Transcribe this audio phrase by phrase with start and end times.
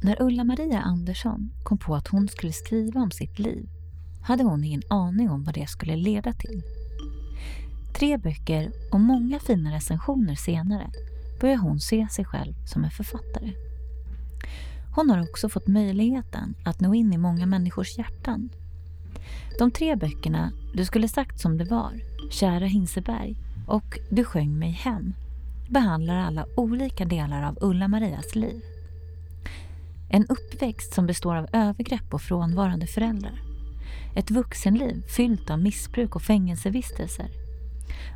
[0.00, 3.68] När Ulla-Maria Andersson kom på att hon skulle skriva om sitt liv
[4.22, 6.62] hade hon ingen aning om vad det skulle leda till.
[7.98, 10.90] Tre böcker och många fina recensioner senare
[11.40, 13.52] börjar hon se sig själv som en författare.
[14.94, 18.48] Hon har också fått möjligheten att nå in i många människors hjärtan.
[19.58, 21.92] De tre böckerna Du skulle sagt som det var,
[22.30, 23.36] Kära Hinseberg
[23.66, 25.14] och Du sjöng mig hem
[25.68, 28.62] behandlar alla olika delar av Ulla-Marias liv.
[30.10, 33.42] En uppväxt som består av övergrepp och frånvarande föräldrar.
[34.14, 37.30] Ett vuxenliv fyllt av missbruk och fängelsevistelser.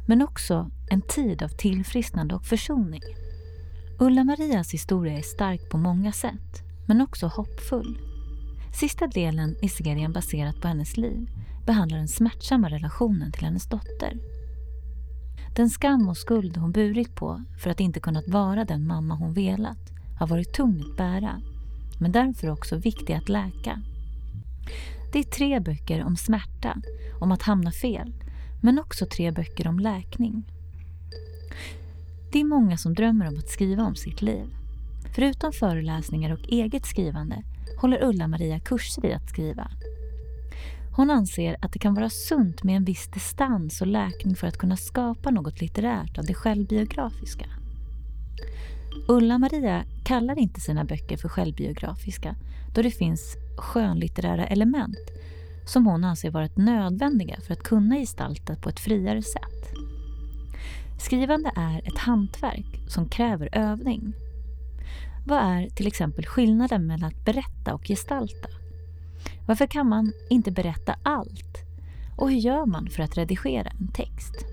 [0.07, 3.03] Men också en tid av tillfrisknande och försoning.
[3.99, 7.99] Ulla-Marias historia är stark på många sätt, men också hoppfull.
[8.75, 11.31] Sista delen i serien baserat på hennes liv
[11.67, 14.19] behandlar den smärtsamma relationen till hennes dotter.
[15.57, 19.35] Den skam och skuld hon burit på för att inte kunnat vara den mamma hon
[19.35, 19.79] velat
[20.19, 21.41] har varit tung att bära,
[22.03, 23.83] men därför också viktig att läka.
[25.13, 26.77] Det är tre böcker om smärta,
[27.21, 28.13] om att hamna fel,
[28.63, 30.45] men också tre böcker om läkning.
[32.33, 34.47] Det är många som drömmer om att skriva om sitt liv.
[35.15, 37.43] Förutom föreläsningar och eget skrivande
[37.81, 39.71] håller Ulla-Maria kurser i att skriva.
[40.97, 44.59] Hon anser att det kan vara sunt med en viss distans och läkning för att
[44.59, 47.47] kunna skapa något litterärt av det självbiografiska.
[49.09, 52.37] Ulla-Maria kallar inte sina böcker för självbiografiska
[52.75, 55.11] då det finns skönlitterära element
[55.67, 59.73] som hon anser varit nödvändiga för att kunna gestalta på ett friare sätt.
[61.01, 64.13] Skrivande är ett hantverk som kräver övning.
[65.27, 68.49] Vad är till exempel skillnaden mellan att berätta och gestalta?
[69.47, 71.59] Varför kan man inte berätta allt?
[72.17, 74.52] Och hur gör man för att redigera en text?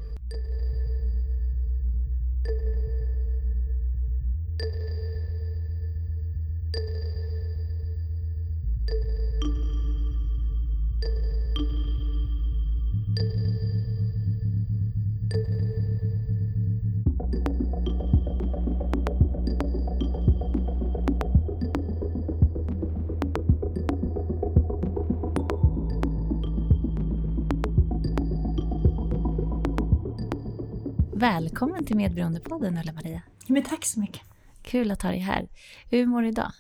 [31.20, 33.22] Välkommen till Medberoendepodden Ulla-Maria.
[33.48, 34.22] Men tack så mycket.
[34.62, 35.50] Kul att ha dig här.
[35.90, 36.52] Hur mår du idag?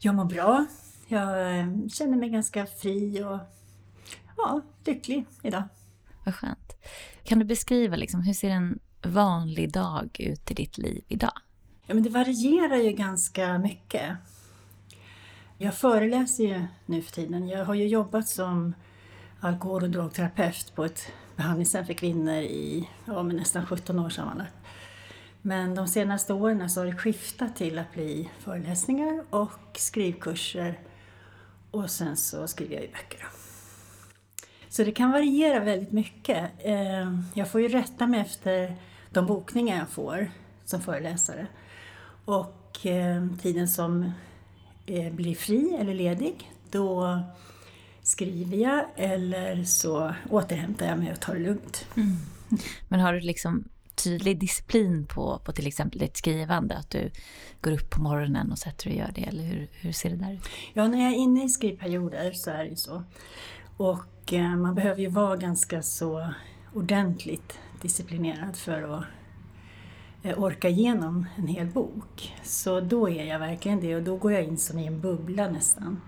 [0.00, 0.66] Jag mår bra.
[1.08, 3.38] Jag eh, känner mig ganska fri och
[4.36, 5.62] ja, lycklig idag.
[6.24, 6.76] Vad skönt.
[7.24, 11.38] Kan du beskriva liksom, hur ser en vanlig dag ut i ditt liv idag?
[11.86, 14.16] Ja, men det varierar ju ganska mycket.
[15.58, 17.48] Jag föreläser ju nu för tiden.
[17.48, 18.74] Jag har ju jobbat som
[19.40, 24.54] alkohol och drogterapeut på ett behandlingshem för kvinnor i ja, nästan 17 år sammanlagt.
[25.42, 30.78] Men de senaste åren så har det skiftat till att bli föreläsningar och skrivkurser
[31.70, 33.26] och sen så skriver jag ju böcker.
[34.68, 36.50] Så det kan variera väldigt mycket.
[36.58, 38.76] Eh, jag får ju rätta mig efter
[39.10, 40.30] de bokningar jag får
[40.64, 41.46] som föreläsare.
[42.24, 44.12] Och eh, tiden som
[44.86, 47.18] eh, blir fri eller ledig, då
[48.08, 51.86] skriver jag eller så återhämtar jag mig och tar det lugnt.
[51.96, 52.16] Mm.
[52.88, 53.64] Men har du liksom
[53.94, 56.76] tydlig disciplin på, på till exempel ditt skrivande?
[56.76, 57.10] Att du
[57.60, 60.32] går upp på morgonen och sätter och gör det, eller hur, hur ser det där
[60.32, 60.48] ut?
[60.74, 63.04] Ja, när jag är inne i skrivperioder så är det ju så.
[63.76, 66.32] Och eh, man behöver ju vara ganska så
[66.74, 69.04] ordentligt disciplinerad för att
[70.22, 72.34] eh, orka igenom en hel bok.
[72.42, 75.50] Så då är jag verkligen det och då går jag in som i en bubbla
[75.50, 76.00] nästan.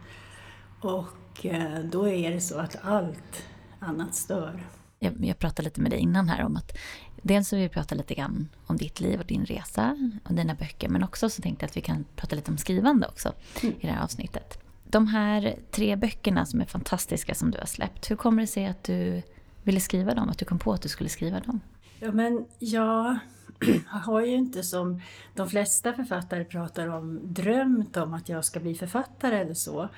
[0.80, 3.46] Och Eh, då är det så att allt
[3.78, 4.66] annat stör.
[4.98, 6.78] Jag, jag pratade lite med dig innan här om att
[7.22, 10.54] dels så vill vi prata lite grann om ditt liv och din resa och dina
[10.54, 13.32] böcker men också så tänkte jag att vi kan prata lite om skrivande också
[13.62, 13.74] mm.
[13.80, 14.58] i det här avsnittet.
[14.84, 18.66] De här tre böckerna som är fantastiska som du har släppt, hur kommer det sig
[18.66, 19.22] att du
[19.62, 20.28] ville skriva dem?
[20.28, 21.60] Att du kom på att du skulle skriva dem?
[21.98, 23.18] Ja, men jag
[23.86, 25.00] har ju inte som
[25.34, 29.88] de flesta författare pratar om drömt om att jag ska bli författare eller så.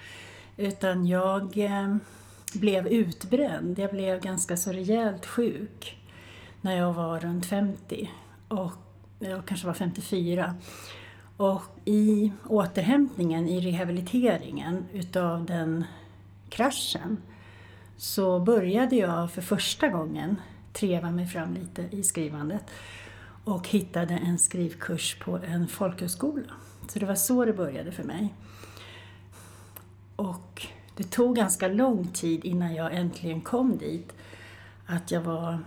[0.57, 1.97] Utan jag eh,
[2.55, 3.79] blev utbränd.
[3.79, 5.99] Jag blev ganska så rejält sjuk
[6.61, 8.11] när jag var runt 50.
[8.49, 8.73] Och
[9.21, 10.55] eh, jag kanske var 54.
[11.37, 15.85] Och i återhämtningen, i rehabiliteringen utav den
[16.49, 17.17] kraschen
[17.97, 20.37] så började jag för första gången
[20.73, 22.65] treva mig fram lite i skrivandet
[23.45, 26.53] och hittade en skrivkurs på en folkhögskola.
[26.89, 28.35] Så det var så det började för mig.
[30.23, 30.67] Och
[30.97, 34.13] det tog ganska lång tid innan jag äntligen kom dit.
[34.87, 35.59] Att jag var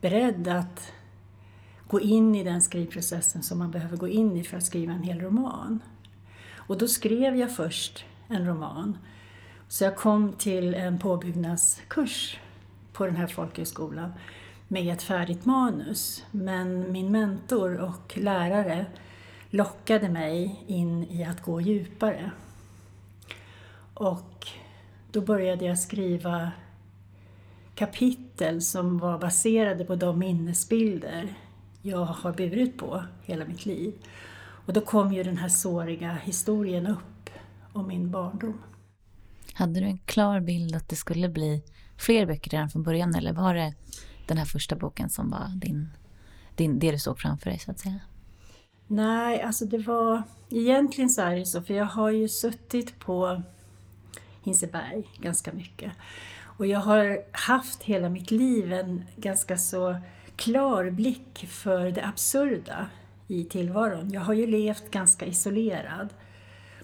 [0.00, 0.92] beredd att
[1.88, 5.02] gå in i den skrivprocessen som man behöver gå in i för att skriva en
[5.02, 5.80] hel roman.
[6.54, 8.98] Och då skrev jag först en roman.
[9.68, 12.38] Så jag kom till en påbyggnadskurs
[12.92, 14.12] på den här folkhögskolan
[14.68, 16.24] med ett färdigt manus.
[16.30, 18.86] Men min mentor och lärare
[19.50, 22.30] lockade mig in i att gå djupare.
[23.94, 24.46] Och
[25.12, 26.52] då började jag skriva
[27.74, 31.34] kapitel som var baserade på de minnesbilder
[31.82, 33.94] jag har burit på hela mitt liv.
[34.66, 37.30] Och då kom ju den här såriga historien upp
[37.72, 38.58] om min barndom.
[39.54, 41.62] Hade du en klar bild att det skulle bli
[41.96, 43.74] fler böcker redan från början eller var det
[44.26, 45.88] den här första boken som var din,
[46.56, 48.00] din, det du såg framför dig så att säga?
[48.86, 50.22] Nej, alltså det var...
[50.50, 53.42] Egentligen så är det så, för jag har ju suttit på
[54.42, 55.92] Hinseberg ganska mycket.
[56.56, 59.96] Och jag har haft hela mitt liv en ganska så
[60.36, 62.86] klar blick för det absurda
[63.26, 64.10] i tillvaron.
[64.10, 66.08] Jag har ju levt ganska isolerad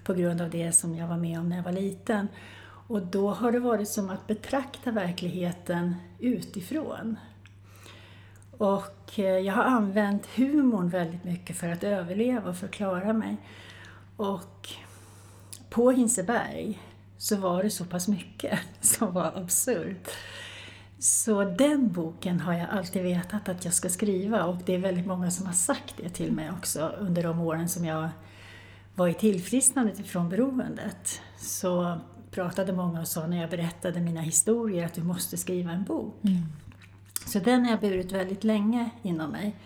[0.05, 2.28] på grund av det som jag var med om när jag var liten.
[2.88, 7.16] Och då har det varit som att betrakta verkligheten utifrån.
[8.58, 13.37] Och eh, jag har använt humorn väldigt mycket för att överleva och förklara mig.
[14.16, 14.69] Och
[15.70, 16.78] på Hinseberg
[17.18, 20.08] så var det så pass mycket som var absurt.
[20.98, 25.06] Så den boken har jag alltid vetat att jag ska skriva och det är väldigt
[25.06, 28.08] många som har sagt det till mig också under de åren som jag
[28.94, 31.20] var i tillfrisknandet ifrån beroendet.
[31.36, 31.98] Så
[32.30, 36.24] pratade många och sa när jag berättade mina historier att du måste skriva en bok.
[36.24, 36.42] Mm.
[37.26, 39.56] Så den har jag burit väldigt länge inom mig.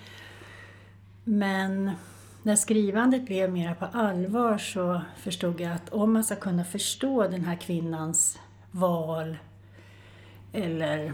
[1.24, 1.90] Men
[2.42, 7.28] när skrivandet blev mer på allvar så förstod jag att om man ska kunna förstå
[7.28, 8.38] den här kvinnans
[8.70, 9.36] val
[10.52, 11.12] eller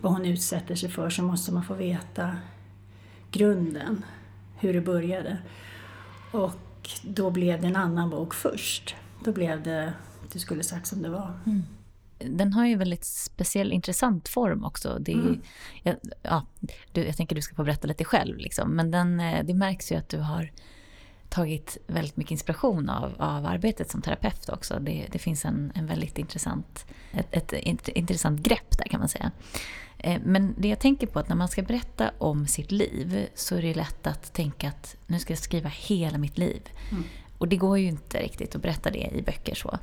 [0.00, 2.36] vad hon utsätter sig för så måste man få veta
[3.30, 4.04] grunden,
[4.58, 5.38] hur det började.
[6.32, 8.94] Och då blev det en annan bok först.
[9.24, 9.92] Då blev det
[10.32, 11.32] Du skulle sagt som det var.
[11.46, 11.62] Mm
[12.26, 14.98] den har ju väldigt speciell, intressant form också.
[15.00, 15.40] Det mm.
[15.82, 16.46] ja, ja,
[16.92, 18.70] du, jag tänker du ska få berätta lite själv, liksom.
[18.76, 20.50] men den, eh, det märks ju att du har
[21.28, 24.78] tagit väldigt mycket inspiration av, av arbetet som terapeut också.
[24.80, 29.30] Det, det finns en, en väldigt intressant, ett, ett, intressant grepp där kan man säga.
[29.98, 33.26] Eh, men det jag tänker på är att när man ska berätta om sitt liv
[33.34, 36.62] så är det lätt att tänka att nu ska jag skriva hela mitt liv.
[36.90, 37.04] Mm.
[37.38, 39.78] Och det går ju inte riktigt att berätta det i böcker så.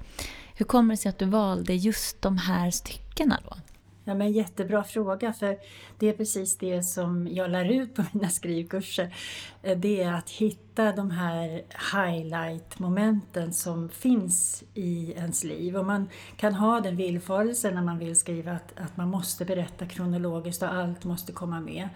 [0.57, 3.57] Hur kommer det sig att du valde just de här styckena då?
[4.03, 5.57] Ja, men jättebra fråga, för
[5.99, 9.15] det är precis det som jag lär ut på mina skrivkurser.
[9.63, 11.61] Eh, det är att hitta de här
[11.93, 15.77] highlight-momenten som finns i ens liv.
[15.77, 19.85] Och man kan ha den villfarelsen när man vill skriva att, att man måste berätta
[19.85, 21.89] kronologiskt och allt måste komma med.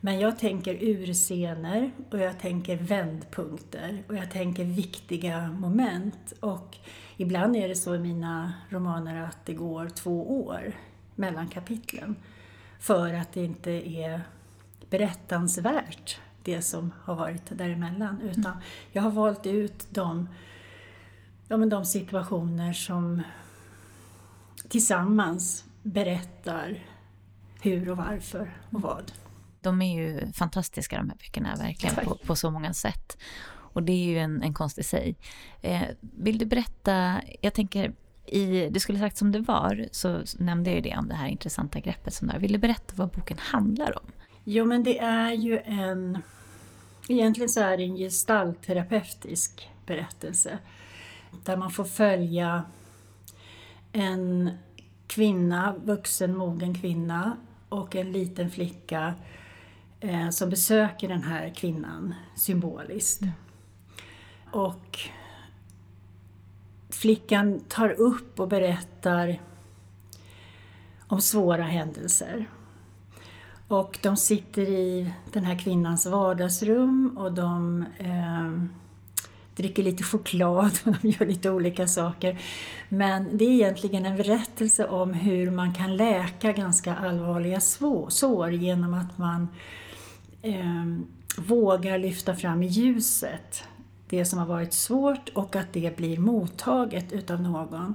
[0.00, 6.32] Men jag tänker urscener och jag tänker vändpunkter och jag tänker viktiga moment.
[6.40, 6.76] Och
[7.16, 10.72] ibland är det så i mina romaner att det går två år
[11.14, 12.16] mellan kapitlen
[12.80, 14.22] för att det inte är
[14.90, 18.20] berättansvärt det som har varit däremellan.
[18.20, 18.56] Utan
[18.92, 20.28] jag har valt ut de,
[21.48, 23.22] ja, men de situationer som
[24.68, 26.86] tillsammans berättar
[27.60, 29.12] hur och varför och vad.
[29.60, 33.18] De är ju fantastiska de här böckerna, verkligen, på, på, så många sätt.
[33.72, 35.16] Och det är ju en, en konst i sig.
[35.62, 37.92] Eh, vill du berätta, jag tänker,
[38.26, 41.28] i Du skulle sagt som det var, så nämnde jag ju det om det här
[41.28, 42.40] intressanta greppet som du har.
[42.40, 44.12] Vill du berätta vad boken handlar om?
[44.44, 46.18] Jo, men det är ju en...
[47.08, 50.58] Egentligen så är det en gestaltterapeutisk berättelse
[51.44, 52.64] där man får följa
[53.92, 54.50] en
[55.06, 57.36] kvinna, vuxen mogen kvinna
[57.68, 59.14] och en liten flicka
[60.00, 63.22] eh, som besöker den här kvinnan symboliskt.
[63.22, 63.34] Mm.
[64.52, 64.98] Och
[66.90, 69.40] flickan tar upp och berättar
[71.06, 72.46] om svåra händelser.
[73.68, 78.52] Och de sitter i den här kvinnans vardagsrum och de eh,
[79.56, 82.38] dricker lite choklad och de gör lite olika saker.
[82.88, 87.60] Men det är egentligen en berättelse om hur man kan läka ganska allvarliga
[88.08, 89.48] sår genom att man
[90.42, 90.86] eh,
[91.36, 93.64] vågar lyfta fram i ljuset
[94.12, 97.94] det som har varit svårt och att det blir mottaget utav någon.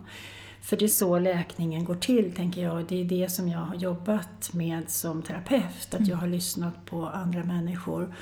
[0.61, 2.85] För det är så läkningen går till, tänker jag.
[2.87, 7.05] Det är det som jag har jobbat med som terapeut, att jag har lyssnat på
[7.05, 8.15] andra människor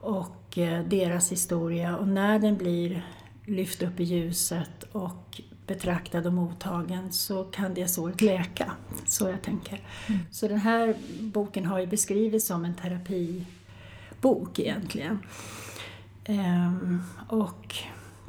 [0.00, 1.96] och eh, deras historia.
[1.96, 3.06] Och när den blir
[3.46, 8.72] lyft upp i ljuset och betraktad och mottagen så kan det såret läka.
[9.06, 9.80] Så jag tänker.
[10.06, 10.20] Mm.
[10.30, 15.18] Så den här boken har ju beskrivits som en terapibok egentligen.
[16.24, 17.76] Ehm, och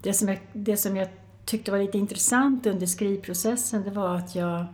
[0.03, 1.07] det, som jag, det som jag
[1.45, 4.65] tyckte var lite intressant under skrivprocessen det var att jag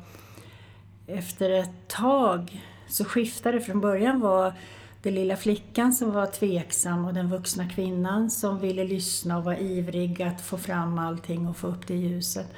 [1.07, 4.53] efter ett tag så skiftade från början var
[5.01, 9.61] den lilla flickan som var tveksam och den vuxna kvinnan som ville lyssna och var
[9.61, 12.53] ivrig att få fram allting och få upp det i ljuset.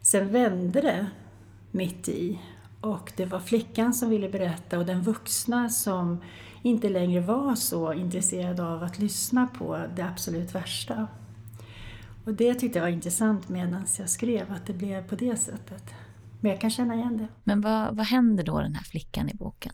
[0.00, 1.06] Sen vände det
[1.70, 2.38] mitt i
[2.80, 6.20] och det var flickan som ville berätta och den vuxna som
[6.66, 11.06] inte längre var så intresserad av att lyssna på det absolut värsta.
[12.24, 15.84] Och det tyckte jag var intressant medan jag skrev, att det blev på det sättet.
[16.40, 17.28] Men jag kan känna igen det.
[17.44, 19.72] Men vad, vad händer då den här flickan i boken?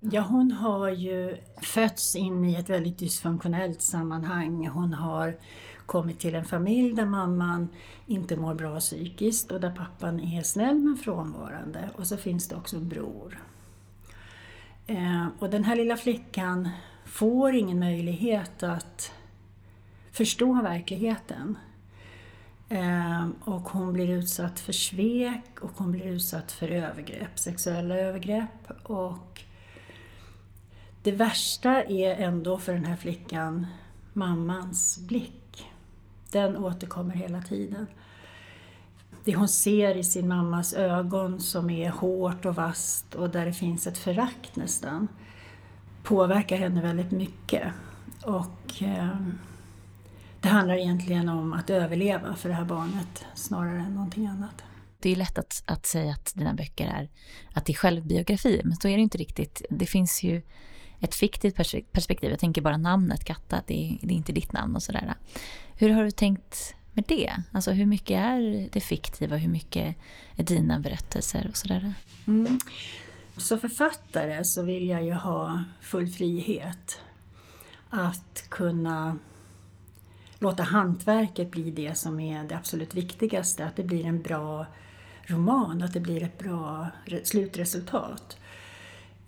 [0.00, 4.68] Ja, hon har ju fötts in i ett väldigt dysfunktionellt sammanhang.
[4.68, 5.36] Hon har
[5.86, 7.68] kommit till en familj där mamman
[8.06, 11.90] inte mår bra psykiskt och där pappan är snäll men frånvarande.
[11.96, 13.38] Och så finns det också en bror.
[14.86, 16.68] Eh, och den här lilla flickan
[17.04, 19.12] får ingen möjlighet att
[20.10, 21.58] förstå verkligheten.
[22.68, 28.70] Eh, och hon blir utsatt för svek och hon blir utsatt för övergrepp, sexuella övergrepp.
[28.82, 29.40] Och
[31.02, 33.66] det värsta är ändå för den här flickan
[34.12, 35.66] mammans blick.
[36.30, 37.86] Den återkommer hela tiden.
[39.26, 43.52] Det hon ser i sin mammas ögon som är hårt och vasst och där det
[43.52, 45.08] finns ett förakt nästan
[46.02, 47.72] påverkar henne väldigt mycket.
[48.22, 49.16] Och eh,
[50.40, 54.62] det handlar egentligen om att överleva för det här barnet snarare än någonting annat.
[54.98, 57.08] Det är lätt att, att säga att dina böcker är,
[57.52, 59.62] att det är självbiografier, men så är det inte riktigt.
[59.70, 60.42] Det finns ju
[61.00, 61.56] ett fiktivt
[61.92, 62.30] perspektiv.
[62.30, 65.14] Jag tänker bara namnet Katta, det är, det är inte ditt namn och sådär.
[65.74, 67.42] Hur har du tänkt med det?
[67.52, 69.96] Alltså hur mycket är det fiktiva, hur mycket
[70.36, 71.94] är dina berättelser och sådär?
[72.26, 72.58] Mm.
[73.36, 77.00] Som författare så vill jag ju ha full frihet
[77.90, 79.18] att kunna
[80.38, 84.66] låta hantverket bli det som är det absolut viktigaste, att det blir en bra
[85.26, 86.86] roman, att det blir ett bra
[87.24, 88.36] slutresultat.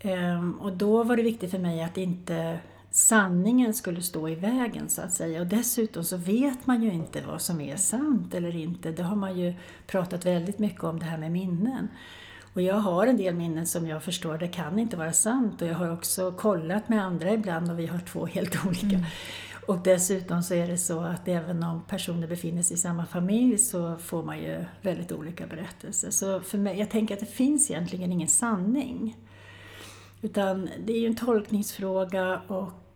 [0.01, 2.59] Ehm, och då var det viktigt för mig att inte
[2.99, 5.41] sanningen skulle stå i vägen så att säga.
[5.41, 8.91] Och dessutom så vet man ju inte vad som är sant eller inte.
[8.91, 9.55] Det har man ju
[9.87, 11.89] pratat väldigt mycket om det här med minnen.
[12.53, 15.63] Och jag har en del minnen som jag förstår, det kan inte vara sant.
[15.63, 18.87] Och jag har också kollat med andra ibland och vi har två helt olika.
[18.87, 19.05] Mm.
[19.67, 23.59] Och dessutom så är det så att även om personer befinner sig i samma familj
[23.59, 26.11] så får man ju väldigt olika berättelser.
[26.11, 29.17] Så för mig, jag tänker att det finns egentligen ingen sanning.
[30.23, 32.88] Utan det är ju en tolkningsfråga och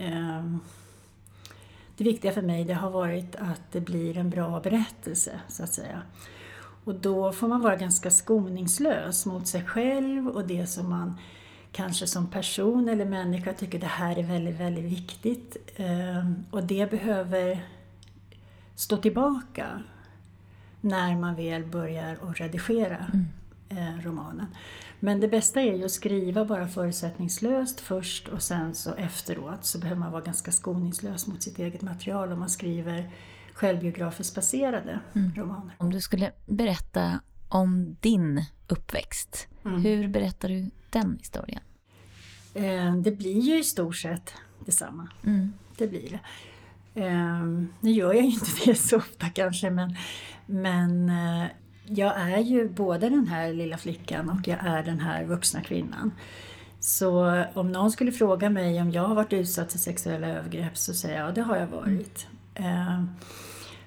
[0.00, 0.56] eh,
[1.96, 5.74] det viktiga för mig det har varit att det blir en bra berättelse, så att
[5.74, 6.02] säga.
[6.84, 11.18] Och då får man vara ganska skoningslös mot sig själv och det som man
[11.72, 15.56] kanske som person eller människa tycker det här är väldigt, väldigt viktigt.
[15.76, 17.66] Eh, och det behöver
[18.74, 19.82] stå tillbaka
[20.80, 23.26] när man väl börjar att redigera mm.
[23.72, 24.46] Eh, romanen.
[25.00, 29.78] Men det bästa är ju att skriva bara förutsättningslöst först och sen så efteråt så
[29.78, 33.10] behöver man vara ganska skoningslös mot sitt eget material om man skriver
[33.54, 35.34] självbiografiskt baserade mm.
[35.34, 35.74] romaner.
[35.78, 39.82] Om du skulle berätta om din uppväxt, mm.
[39.82, 41.62] hur berättar du den historien?
[42.54, 45.08] Eh, det blir ju i stort sett detsamma.
[45.26, 45.52] Mm.
[45.76, 46.20] Det blir det.
[46.94, 47.44] Eh,
[47.80, 49.96] nu gör jag ju inte det så ofta kanske men,
[50.46, 51.46] men eh,
[51.94, 56.12] jag är ju både den här lilla flickan och jag är den här vuxna kvinnan.
[56.80, 60.94] Så om någon skulle fråga mig om jag har varit utsatt för sexuella övergrepp så
[60.94, 62.26] säger jag ja, det har jag varit.
[62.54, 63.08] Mm.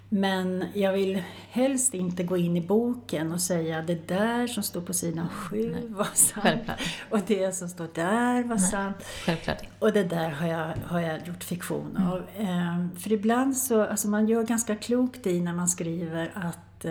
[0.09, 4.81] Men jag vill helst inte gå in i boken och säga det där som står
[4.81, 6.43] på sidan sju var sant.
[6.43, 6.79] Självklart.
[7.09, 8.69] Och det som står där var Nej.
[8.69, 8.97] sant.
[9.25, 9.61] Självklart.
[9.79, 12.23] Och det där har jag, har jag gjort fiktion av.
[12.37, 12.95] Mm.
[12.99, 16.85] För ibland så, alltså man gör ganska klokt i när man skriver att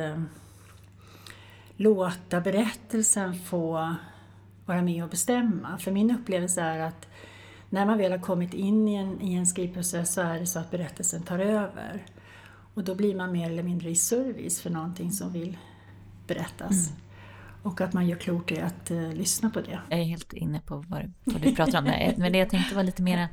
[1.83, 3.95] låta berättelsen få
[4.65, 5.79] vara med och bestämma.
[5.79, 7.09] För min upplevelse är att
[7.71, 10.59] när man väl har kommit in i en, i en skrivprocess så är det så
[10.59, 12.07] att berättelsen tar över.
[12.75, 15.59] Och då blir man mer eller mindre i service för någonting som vill
[16.27, 16.89] berättas.
[16.89, 17.01] Mm.
[17.63, 19.81] Och att man gör klokt i att uh, lyssna på det.
[19.91, 22.15] Jag är helt inne på vad, vad du pratar om där.
[22.19, 23.29] Men det jag tänkte var lite mera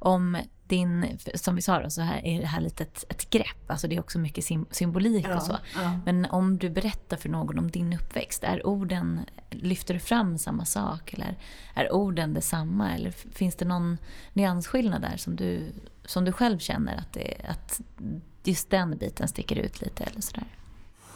[0.00, 0.36] om
[0.70, 3.70] din, som vi sa då, så här är det här lite ett, ett grepp.
[3.70, 5.56] Alltså det är också mycket symbolik ja, och så.
[5.74, 6.00] Ja.
[6.04, 10.64] Men om du berättar för någon om din uppväxt, är orden, lyfter du fram samma
[10.64, 11.12] sak?
[11.12, 11.38] Eller
[11.74, 12.94] är orden detsamma?
[12.94, 13.98] Eller finns det någon
[14.32, 15.72] nyansskillnad där som du,
[16.04, 17.80] som du själv känner att, det, att
[18.44, 20.46] just den biten sticker ut lite eller sådär?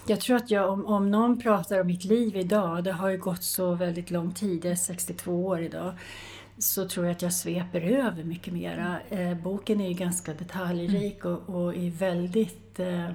[0.07, 3.19] Jag tror att jag, om, om någon pratar om mitt liv idag, det har ju
[3.19, 5.95] gått så väldigt lång tid, jag är 62 år idag,
[6.59, 9.01] så tror jag att jag sveper över mycket mera.
[9.09, 13.11] Eh, boken är ju ganska detaljrik och, och är väldigt eh,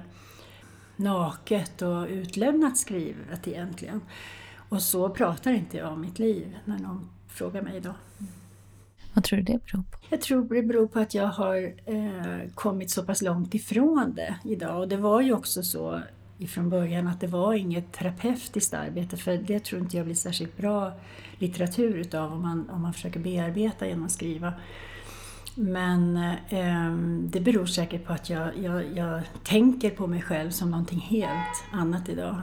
[0.96, 4.00] naket och utlämnat skrivet egentligen.
[4.68, 7.94] Och så pratar inte jag om mitt liv när någon frågar mig då.
[9.14, 9.98] Vad tror du det beror på?
[10.08, 14.34] Jag tror det beror på att jag har eh, kommit så pass långt ifrån det
[14.44, 14.80] idag.
[14.80, 16.00] Och det var ju också så
[16.40, 20.56] ifrån början att det var inget terapeutiskt arbete för det tror inte jag blir särskilt
[20.56, 20.92] bra
[21.38, 24.54] litteratur utav om man, om man försöker bearbeta genom att skriva.
[25.54, 26.16] Men
[26.50, 26.96] eh,
[27.30, 31.64] det beror säkert på att jag, jag, jag tänker på mig själv som någonting helt
[31.72, 32.42] annat idag.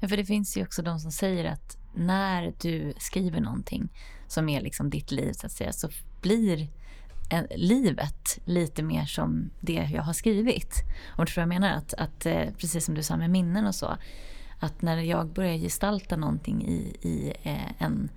[0.00, 3.88] Ja, för det finns ju också de som säger att när du skriver någonting
[4.28, 5.88] som är liksom ditt liv så att säga så
[6.22, 6.68] blir
[7.56, 10.74] livet lite mer som det jag har skrivit.
[11.16, 13.74] Och det tror jag menar att, att eh, precis som du sa med minnen och
[13.74, 13.96] så
[14.60, 18.08] att när jag börjar gestalta någonting i, i eh, en,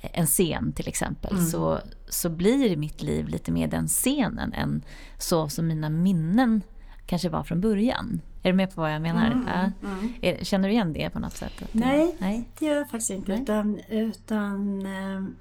[0.00, 1.46] en scen till exempel mm.
[1.46, 4.82] så, så blir mitt liv lite mer den scenen än
[5.18, 6.62] så som mina minnen
[7.06, 8.20] kanske var från början.
[8.42, 9.26] Är du med på vad jag menar?
[9.26, 10.14] Mm, mm.
[10.22, 10.44] mm.
[10.44, 11.62] Känner du igen det på något sätt?
[11.72, 13.32] nej, nej, det gör jag faktiskt inte.
[13.32, 13.42] Nej.
[13.42, 14.86] Utan, utan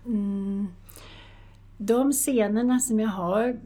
[0.05, 0.67] mm,
[1.77, 3.59] de scenerna som jag har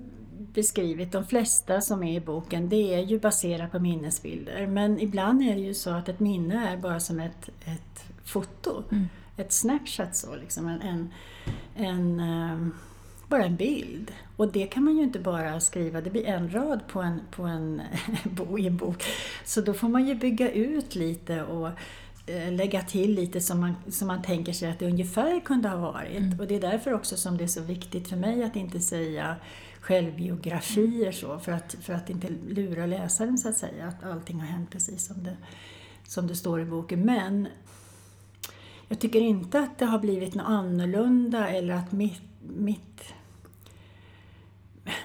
[0.53, 4.67] beskrivit, de flesta som är i boken, det är ju baserat på minnesbilder.
[4.67, 8.83] Men ibland är det ju så att ett minne är bara som ett, ett foto.
[8.91, 9.07] Mm.
[9.37, 11.13] Ett snapshot så, liksom en, en,
[11.75, 12.73] en um,
[13.29, 14.11] bara en bild.
[14.35, 17.43] Och det kan man ju inte bara skriva, det blir en rad på en, på
[17.43, 17.81] en,
[18.59, 19.03] i en bok.
[19.45, 21.69] Så då får man ju bygga ut lite och
[22.51, 26.17] lägga till lite som man, som man tänker sig att det ungefär kunde ha varit.
[26.17, 26.39] Mm.
[26.39, 29.35] Och det är därför också som det är så viktigt för mig att inte säga
[29.81, 34.47] självbiografier så, för att, för att inte lura läsaren så att säga, att allting har
[34.47, 35.37] hänt precis som det,
[36.07, 37.05] som det står i boken.
[37.05, 37.47] Men
[38.87, 43.13] jag tycker inte att det har blivit något annorlunda eller att mitt, mitt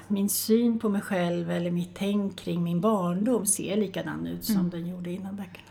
[0.09, 4.57] min syn på mig själv eller mitt tänk kring min barndom ser likadan ut som
[4.57, 4.71] mm.
[4.71, 5.64] den gjorde innan böckerna.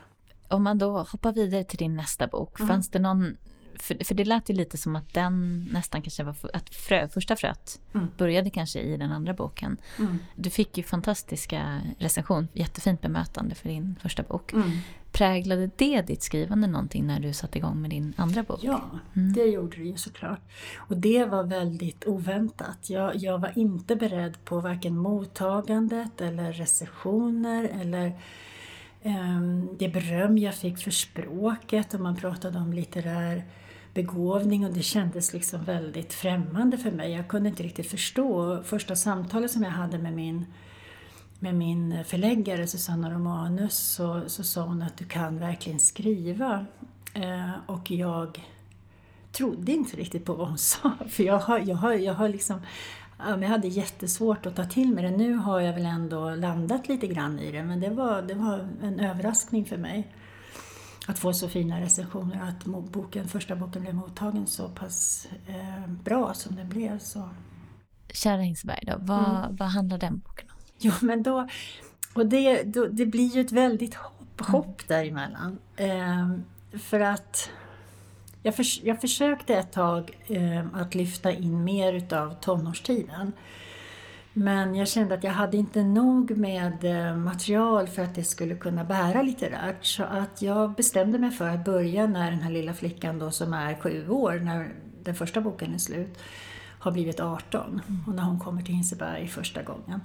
[0.53, 2.67] Om man då hoppar vidare till din nästa bok, mm.
[2.67, 3.38] fanns det någon
[3.75, 7.36] för, för det lät ju lite som att den nästan kanske var, att frö, första
[7.36, 8.08] fröet mm.
[8.17, 9.78] började kanske i den andra boken.
[9.99, 10.17] Mm.
[10.36, 14.54] Du fick ju fantastiska recension, jättefint bemötande för din första bok.
[14.54, 14.71] Mm.
[15.12, 18.60] Präglade det ditt skrivande någonting när du satte igång med din andra bok?
[18.62, 19.34] Ja, mm.
[19.34, 20.41] det gjorde det ju såklart.
[20.78, 22.89] Och det var väldigt oväntat.
[22.89, 28.13] Jag, jag var inte beredd på varken mottagandet eller recensioner eller
[29.04, 33.44] Ehm, det beröm jag fick för språket och man pratade om litterär
[33.94, 37.12] begåvning och det kändes liksom väldigt främmande för mig.
[37.12, 38.63] Jag kunde inte riktigt förstå.
[38.63, 40.46] Första samtalet som jag hade med min,
[41.39, 46.66] med min förläggare Susanna Romanus så, så sa hon att du kan verkligen skriva.
[47.13, 48.42] Eh, och jag
[49.32, 50.92] trodde inte riktigt på vad hon sa.
[51.10, 52.62] För jag har, jag har, jag har liksom
[53.29, 55.17] jag hade jättesvårt att ta till mig det.
[55.17, 58.67] Nu har jag väl ändå landat lite grann i det men det var, det var
[58.81, 60.07] en överraskning för mig
[61.07, 66.33] att få så fina recensioner, att boken, första boken blev mottagen så pass eh, bra
[66.33, 66.99] som den blev.
[66.99, 67.29] Så.
[68.13, 69.55] Kära Hinsberg, då, vad, mm.
[69.55, 70.57] vad handlar den boken om?
[70.79, 71.47] Jo, men då,
[72.13, 74.51] och det, då, det blir ju ett väldigt hopp, mm.
[74.51, 75.57] hopp däremellan.
[75.75, 76.29] Eh,
[76.79, 77.49] för att
[78.43, 83.32] jag, för, jag försökte ett tag eh, att lyfta in mer utav tonårstiden.
[84.34, 88.56] Men jag kände att jag hade inte nog med eh, material för att det skulle
[88.56, 89.86] kunna bära litterärt.
[89.86, 93.53] Så att jag bestämde mig för att börja när den här lilla flickan då som
[93.53, 96.17] är sju år, när den första boken är slut,
[96.79, 98.03] har blivit 18 mm.
[98.08, 100.01] och när hon kommer till Hinseberg första gången.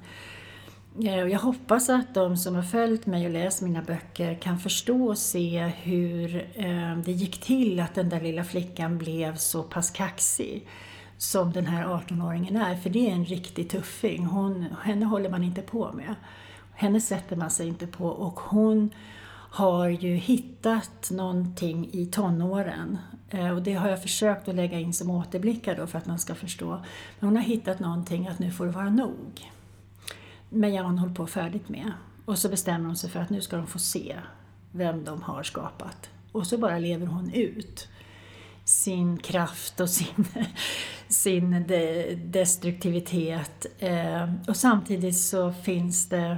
[1.05, 5.09] Eh, jag hoppas att de som har följt mig och läst mina böcker kan förstå
[5.09, 9.91] och se hur eh, det gick till att den där lilla flickan blev så pass
[9.91, 10.67] kaxig
[11.19, 14.27] som den här 18-åringen är, för det är en riktig tuffing.
[14.27, 16.15] Hon, henne håller man inte på med.
[16.75, 18.91] Henne sätter man sig inte på och hon
[19.51, 22.99] har ju hittat någonting i tonåren
[23.31, 26.19] eh, och det har jag försökt att lägga in som återblickar då för att man
[26.19, 26.71] ska förstå.
[27.19, 29.51] Men hon har hittat någonting att nu får det vara nog.
[30.49, 31.93] Men jag har hon hållit på färdigt med.
[32.25, 34.17] Och så bestämmer hon sig för att nu ska de få se
[34.73, 36.11] vem de har skapat.
[36.33, 37.89] Och så bara lever hon ut
[38.65, 40.27] sin kraft och sin,
[41.09, 43.67] sin de, destruktivitet.
[43.79, 46.37] Eh, och samtidigt så finns det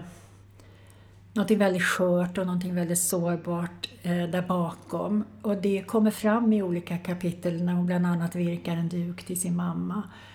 [1.32, 5.24] något väldigt skört och något väldigt sårbart eh, där bakom.
[5.42, 9.40] Och det kommer fram i olika kapitel när hon bland annat virkar en duk till
[9.40, 10.29] sin mamma eh,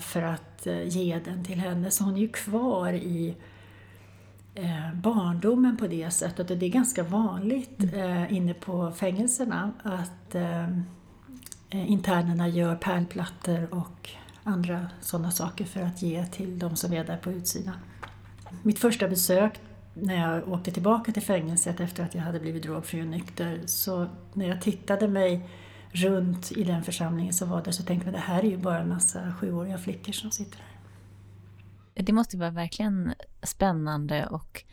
[0.00, 1.90] för att eh, ge den till henne.
[1.90, 3.36] Så hon är ju kvar i
[4.54, 8.22] eh, barndomen på det sättet och det är ganska vanligt mm.
[8.22, 10.68] eh, inne på fängelserna att eh,
[11.70, 14.10] eh, internerna gör pärlplattor och
[14.44, 17.74] andra sådana saker för att ge till de som är där på utsidan.
[18.62, 19.60] Mitt första besök
[19.94, 24.06] när jag åkte tillbaka till fängelset efter att jag hade blivit drogfri och nykter, så
[24.32, 25.48] när jag tittade mig
[25.92, 28.78] runt i den församlingen som var där så tänkte att det här är ju bara
[28.78, 30.80] en massa sjuåriga flickor som sitter här.
[31.94, 34.64] Det måste vara verkligen spännande och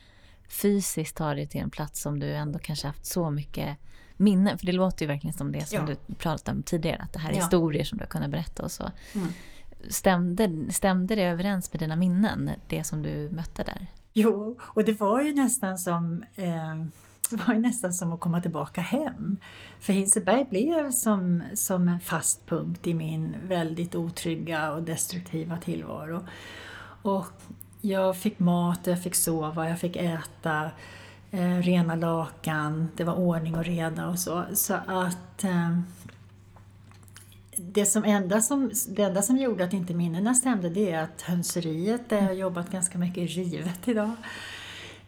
[0.49, 3.77] fysiskt ta dig till en plats som du ändå kanske haft så mycket
[4.17, 4.57] minnen.
[4.57, 5.95] För det låter ju verkligen som det som ja.
[6.07, 7.41] du pratade om tidigare, att det här är ja.
[7.41, 8.91] historier som du har kunnat berätta och så.
[9.15, 9.27] Mm.
[9.89, 13.87] Stämde, stämde det överens med dina minnen, det som du mötte där?
[14.13, 16.75] Jo, och det var ju nästan som eh,
[17.35, 19.37] var ju nästan som att komma tillbaka hem.
[19.79, 26.27] För Hinseberg blev som, som en fast punkt i min väldigt otrygga och destruktiva tillvaro.
[27.01, 27.41] Och
[27.81, 30.71] jag fick mat, jag fick sova, jag fick äta,
[31.31, 34.43] eh, rena lakan, det var ordning och reda och så.
[34.53, 35.79] Så att eh,
[37.57, 41.21] det, som enda som, det enda som gjorde att inte minnena stämde det är att
[41.21, 44.11] hönseriet, där jag har jobbat ganska mycket, är rivet idag.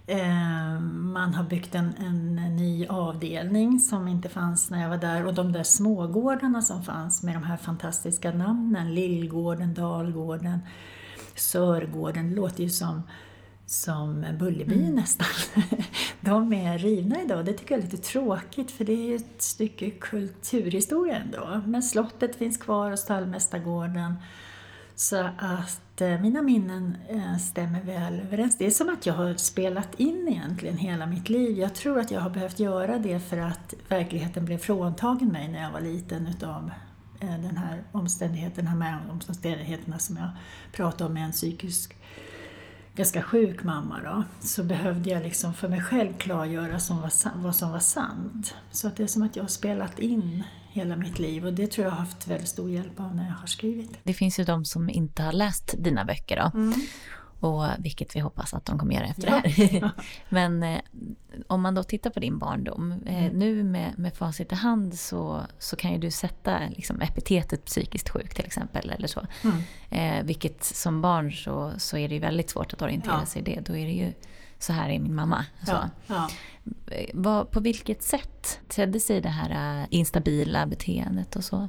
[0.09, 5.25] Eh, man har byggt en, en ny avdelning som inte fanns när jag var där
[5.25, 10.59] och de där smågårdarna som fanns med de här fantastiska namnen, Lillgården, Dalgården,
[11.35, 13.03] Sörgården, det låter ju som,
[13.65, 14.95] som Bullerby mm.
[14.95, 15.27] nästan.
[16.21, 19.41] De är rivna idag, det tycker jag är lite tråkigt för det är ju ett
[19.41, 21.61] stycke kulturhistoria ändå.
[21.65, 24.15] Men slottet finns kvar och stallmästargården.
[24.99, 28.57] Så att eh, mina minnen eh, stämmer väl överens.
[28.57, 31.57] Det är som att jag har spelat in egentligen hela mitt liv.
[31.57, 35.61] Jag tror att jag har behövt göra det för att verkligheten blev fråntagen mig när
[35.61, 36.71] jag var liten utav
[37.19, 40.29] eh, den här omständigheten, de här omständigheterna som jag
[40.71, 41.95] pratade om med en psykisk
[42.95, 47.11] ganska sjuk mamma då, så behövde jag liksom för mig själv klargöra som var,
[47.43, 48.55] vad som var sant.
[48.71, 51.71] Så att det är som att jag har spelat in hela mitt liv och det
[51.71, 53.91] tror jag har haft väldigt stor hjälp av när jag har skrivit.
[54.03, 56.59] Det finns ju de som inte har läst dina böcker då.
[56.59, 56.73] Mm.
[57.39, 59.41] Och vilket vi hoppas att de kommer göra efter ja.
[59.43, 59.91] det här.
[60.29, 60.79] Men eh,
[61.47, 62.91] om man då tittar på din barndom.
[63.05, 63.39] Eh, mm.
[63.39, 68.09] Nu med, med facit i hand så, så kan ju du sätta liksom, epitetet psykiskt
[68.09, 68.89] sjuk till exempel.
[68.89, 69.21] Eller så.
[69.43, 69.61] Mm.
[69.89, 73.25] Eh, vilket som barn så, så är det ju väldigt svårt att orientera ja.
[73.25, 73.61] sig i det.
[73.61, 74.13] Då är det ju
[74.59, 75.45] så här är min mamma.
[75.65, 75.89] Så.
[76.07, 76.29] Ja.
[77.13, 81.67] Vad, på vilket sätt tedde sig det här äh, instabila beteendet och så?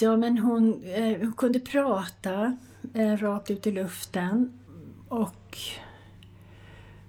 [0.00, 2.56] Ja, men hon, eh, hon kunde prata
[2.94, 4.52] eh, rakt ut i luften
[5.08, 5.58] och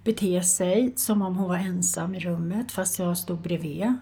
[0.03, 3.93] bete sig som om hon var ensam i rummet fast jag stod bredvid.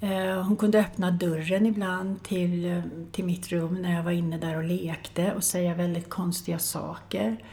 [0.00, 4.38] Eh, hon kunde öppna dörren ibland till, eh, till mitt rum när jag var inne
[4.38, 7.44] där och lekte och säga väldigt konstiga saker.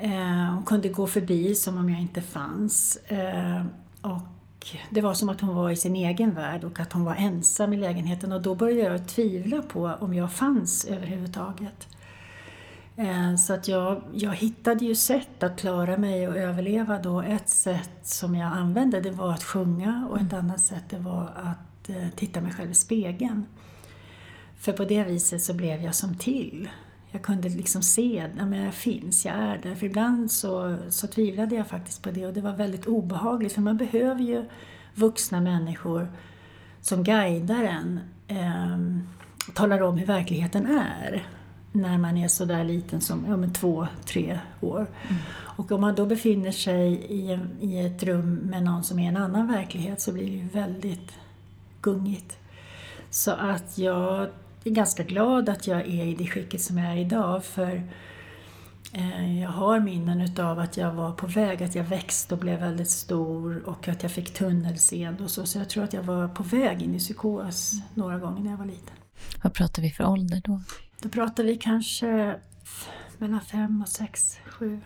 [0.00, 2.96] Eh, hon kunde gå förbi som om jag inte fanns.
[2.96, 3.62] Eh,
[4.02, 7.14] och det var som att hon var i sin egen värld och att hon var
[7.14, 11.88] ensam i lägenheten och då började jag tvivla på om jag fanns överhuvudtaget.
[12.96, 17.22] Eh, så att jag, jag hittade ju sätt att klara mig och överleva då.
[17.22, 21.32] Ett sätt som jag använde det var att sjunga och ett annat sätt det var
[21.36, 23.46] att titta mig själv i spegeln.
[24.56, 26.68] För på det viset så blev jag som till
[27.10, 29.74] jag kunde liksom se att jag finns, jag är där.
[29.74, 33.60] För ibland så, så tvivlade jag faktiskt på det och det var väldigt obehagligt för
[33.60, 34.44] man behöver ju
[34.94, 36.08] vuxna människor
[36.80, 38.78] som guidar en, eh,
[39.54, 41.26] talar om hur verkligheten är
[41.72, 44.86] när man är så där liten som ja, men två, tre år.
[45.08, 45.22] Mm.
[45.30, 49.16] Och om man då befinner sig i, i ett rum med någon som är en
[49.16, 51.12] annan verklighet så blir det ju väldigt
[51.80, 52.38] gungigt.
[53.10, 54.28] Så att jag
[54.70, 57.82] ganska glad att jag är i det skicket som jag är idag för
[58.92, 62.60] eh, jag har minnen utav att jag var på väg, att jag växte och blev
[62.60, 65.46] väldigt stor och att jag fick tunnelseende och så.
[65.46, 68.58] Så jag tror att jag var på väg in i psykos några gånger när jag
[68.58, 68.96] var liten.
[69.42, 70.60] Vad pratar vi för ålder då?
[71.02, 72.36] Då pratar vi kanske
[73.18, 74.80] mellan fem och sex, sju.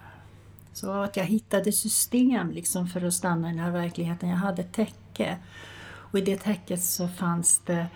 [0.72, 4.28] Så att jag hittade system liksom för att stanna i den här verkligheten.
[4.28, 5.38] Jag hade ett täcke
[6.12, 7.86] och i det täcket så fanns det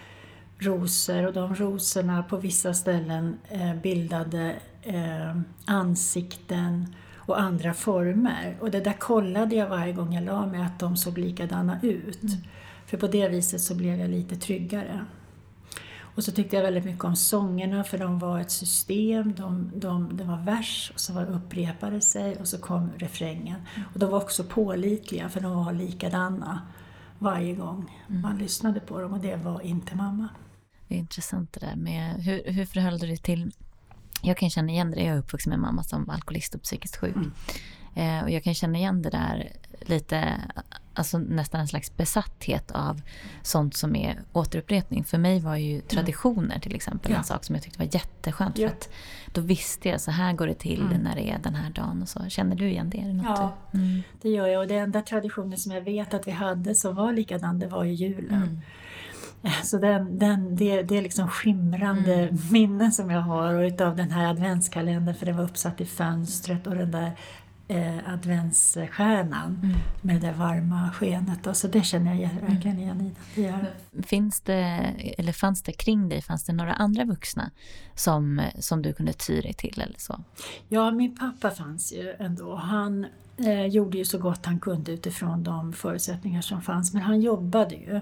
[0.59, 8.57] rosor och de rosorna på vissa ställen eh, bildade eh, ansikten och andra former.
[8.61, 12.23] Och det där kollade jag varje gång jag la mig att de såg likadana ut.
[12.23, 12.37] Mm.
[12.87, 15.05] För på det viset så blev jag lite tryggare.
[16.17, 20.17] Och så tyckte jag väldigt mycket om sångerna för de var ett system, de, de,
[20.17, 23.57] det var vers och så var upprepade sig och så kom refrängen.
[23.75, 23.89] Mm.
[23.93, 26.61] Och de var också pålitliga för de var likadana
[27.19, 28.23] varje gång mm.
[28.23, 30.29] man lyssnade på dem och det var inte mamma.
[30.89, 33.51] Det är intressant det där med hur, hur förhöll du dig till
[34.23, 37.17] jag kan känna igen det, jag är uppvuxen med mamma som alkoholist och psykiskt sjuk.
[37.17, 37.33] Mm.
[37.95, 40.41] Eh, och jag kan känna igen det där lite
[40.95, 43.03] alltså nästan en slags besatthet av
[43.43, 45.05] sånt som är återupprepning.
[45.05, 47.19] För mig var ju traditioner till exempel Ja.
[47.19, 48.59] en sak som jag tyckte var jätteskönt.
[48.59, 48.69] Ja.
[48.69, 48.89] För att
[49.33, 50.99] då visste jag så här går det till Mm.
[50.99, 52.03] när det är den här dagen.
[52.03, 52.29] Och så.
[52.29, 52.99] Känner du igen det?
[53.01, 53.57] Det något Ja.
[53.73, 54.03] du- Mm.
[54.23, 57.13] Det gör jag och det enda traditionen som jag vet att vi hade som var
[57.13, 58.61] likadan det var ju julen.
[59.43, 59.53] Mm.
[59.65, 62.39] Så den, den, det, det är liksom skimrande Mm.
[62.51, 66.67] minnen som jag har och utav den här adventskalendern för den var uppsatt i fönstret
[66.67, 67.13] och den där
[67.69, 69.77] eh, adventsstjärnan Mm.
[70.03, 71.47] med det varma skenet.
[71.47, 73.43] Och så det känner jag verkligen igen i det.
[73.43, 73.75] Gör.
[74.03, 77.51] Finns det, eller fanns det kring dig, fanns det några andra vuxna
[77.95, 80.21] som, som du kunde ty dig till eller så?
[80.69, 82.57] Ja, min pappa fanns ju ändå.
[82.57, 87.21] Han eh, gjorde ju så gott han kunde utifrån de förutsättningar som fanns, men han
[87.21, 88.01] jobbade ju.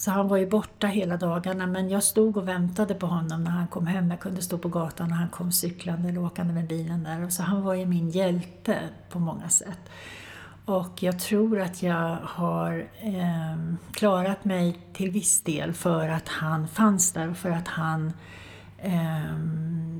[0.00, 3.50] Så han var ju borta hela dagarna, men jag stod och väntade på honom när
[3.50, 4.10] han kom hem.
[4.10, 7.28] Jag kunde stå på gatan när han kom cyklande eller åkande med bilen där.
[7.28, 8.78] Så han var ju min hjälte
[9.10, 9.78] på många sätt.
[10.64, 16.68] Och jag tror att jag har eh, klarat mig till viss del för att han
[16.68, 18.12] fanns där och för att han
[18.78, 19.36] eh,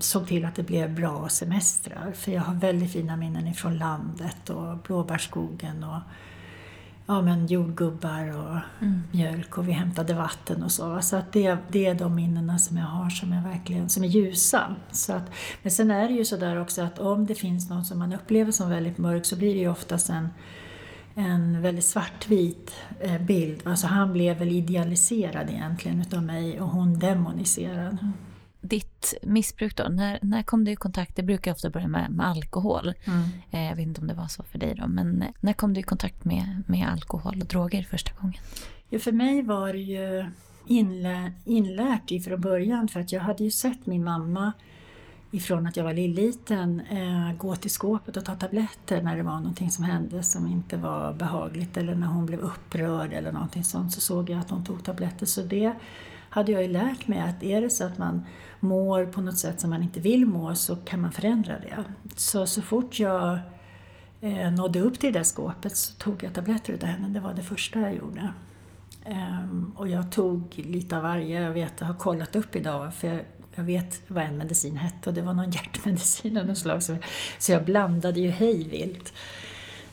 [0.01, 2.13] såg till att det blev bra semestrar.
[2.13, 6.01] För jag har väldigt fina minnen ifrån landet och blåbärsskogen och
[7.07, 11.03] ja, men jordgubbar och mjölk och vi hämtade vatten och så.
[11.03, 14.09] Så att det, det är de minnena som jag har som är verkligen som är
[14.09, 14.77] ljusa.
[14.93, 15.31] Så att,
[15.63, 18.13] men sen är det ju så där också att om det finns något som man
[18.13, 20.29] upplever som väldigt mörk så blir det ju oftast en,
[21.15, 23.61] en väldigt svartvit eh, bild.
[23.65, 27.99] Alltså han blev väl idealiserad egentligen utav mig och hon demoniserad.
[28.61, 32.27] Ditt missbruk då, när, när kom du i kontakt, det brukar ofta börja med, med
[32.27, 32.93] alkohol.
[33.51, 35.81] Eh, Jag vet inte om det var så för dig då, men när kom du
[35.81, 38.41] i kontakt med, med alkohol och droger första gången?
[38.89, 40.25] Ja, för mig var det ju
[40.67, 44.53] inlä- inlärt ifrån början för att jag hade ju sett min mamma
[45.33, 49.37] ifrån att jag var liten eh, gå till skåpet och ta tabletter när det var
[49.37, 53.93] någonting som hände som inte var behagligt eller när hon blev upprörd eller någonting sånt
[53.93, 55.27] så såg jag att hon tog tabletter.
[55.27, 55.73] Så det
[56.31, 58.27] hade jag ju lärt mig att är det så att man
[58.61, 61.85] mår på något sätt som man inte vill må så kan man förändra det.
[62.17, 63.39] Så, så fort jag
[64.21, 67.09] eh, nådde upp till det där skåpet så tog jag tabletter utav henne.
[67.09, 68.33] Det var det första jag gjorde.
[69.05, 71.41] Ehm, och jag tog lite av varje.
[71.41, 73.21] Jag vet, jag har kollat upp idag för jag,
[73.55, 76.83] jag vet vad en medicin hette och det var någon hjärtmedicin av något slag.
[76.83, 76.97] Så,
[77.39, 79.13] så jag blandade ju hej vilt.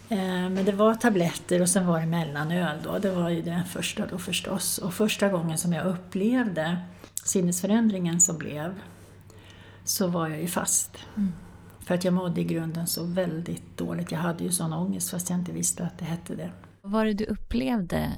[0.10, 3.00] Ehm, men det var tabletter och sen var det mellanöl då.
[3.00, 4.78] Det var ju det första då förstås.
[4.78, 6.78] Och första gången som jag upplevde
[7.24, 8.82] sinnesförändringen som blev
[9.84, 10.98] så var jag ju fast.
[11.80, 14.12] För att jag mådde i grunden så väldigt dåligt.
[14.12, 16.52] Jag hade ju sån ångest fast jag inte visste att det hette det.
[16.82, 18.12] Vad var det du upplevde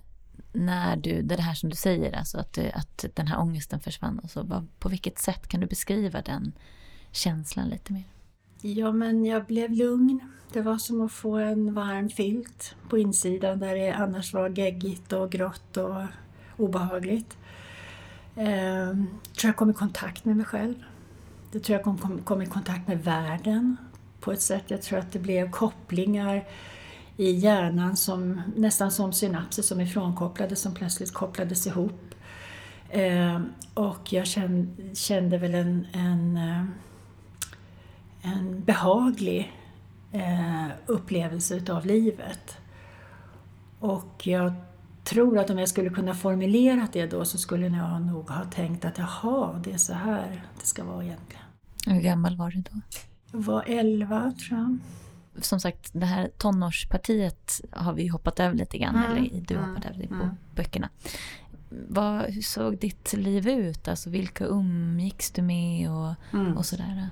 [0.54, 4.20] när du, det här som du säger, alltså att, du, att den här ångesten försvann?
[4.24, 6.52] Alltså, vad, på vilket sätt kan du beskriva den
[7.12, 8.04] känslan lite mer?
[8.62, 10.20] Ja, men jag blev lugn.
[10.54, 15.14] Det var som att få en varm filt på insidan där det annars var geggigt
[15.14, 16.04] och grått och
[16.58, 17.38] obehagligt.
[18.36, 18.90] Eh,
[19.38, 20.76] tror jag kom i kontakt med mig själv.
[21.52, 23.78] Det tror jag kom, kom, kom i kontakt med världen
[24.20, 24.64] på ett sätt.
[24.68, 26.48] Jag tror att det blev kopplingar
[27.18, 32.16] i hjärnan som nästan som synapser som är frånkopplade som plötsligt kopplades ihop.
[32.90, 33.42] Eh,
[33.74, 36.64] och jag kände, kände väl en, en eh,
[38.22, 39.54] en behaglig
[40.12, 42.58] eh, upplevelse utav livet.
[43.80, 44.54] Och jag
[45.04, 48.86] tror att om jag skulle kunna formulera det då så skulle jag nog ha tänkt
[48.86, 51.44] att jaha, det är så här det ska vara egentligen.
[51.86, 52.82] Hur gammal var du då?
[53.32, 54.78] Jag var 11 tror jag.
[55.44, 59.64] Som sagt, det här tonårspartiet har vi hoppat över lite grann, Mm, eller du har
[59.64, 60.30] mm, hoppat över det på mm.
[60.56, 60.90] böckerna.
[61.88, 63.88] Vad, hur såg ditt liv ut?
[63.88, 66.14] Alltså vilka umgicks du med och,
[66.58, 67.10] och sådär?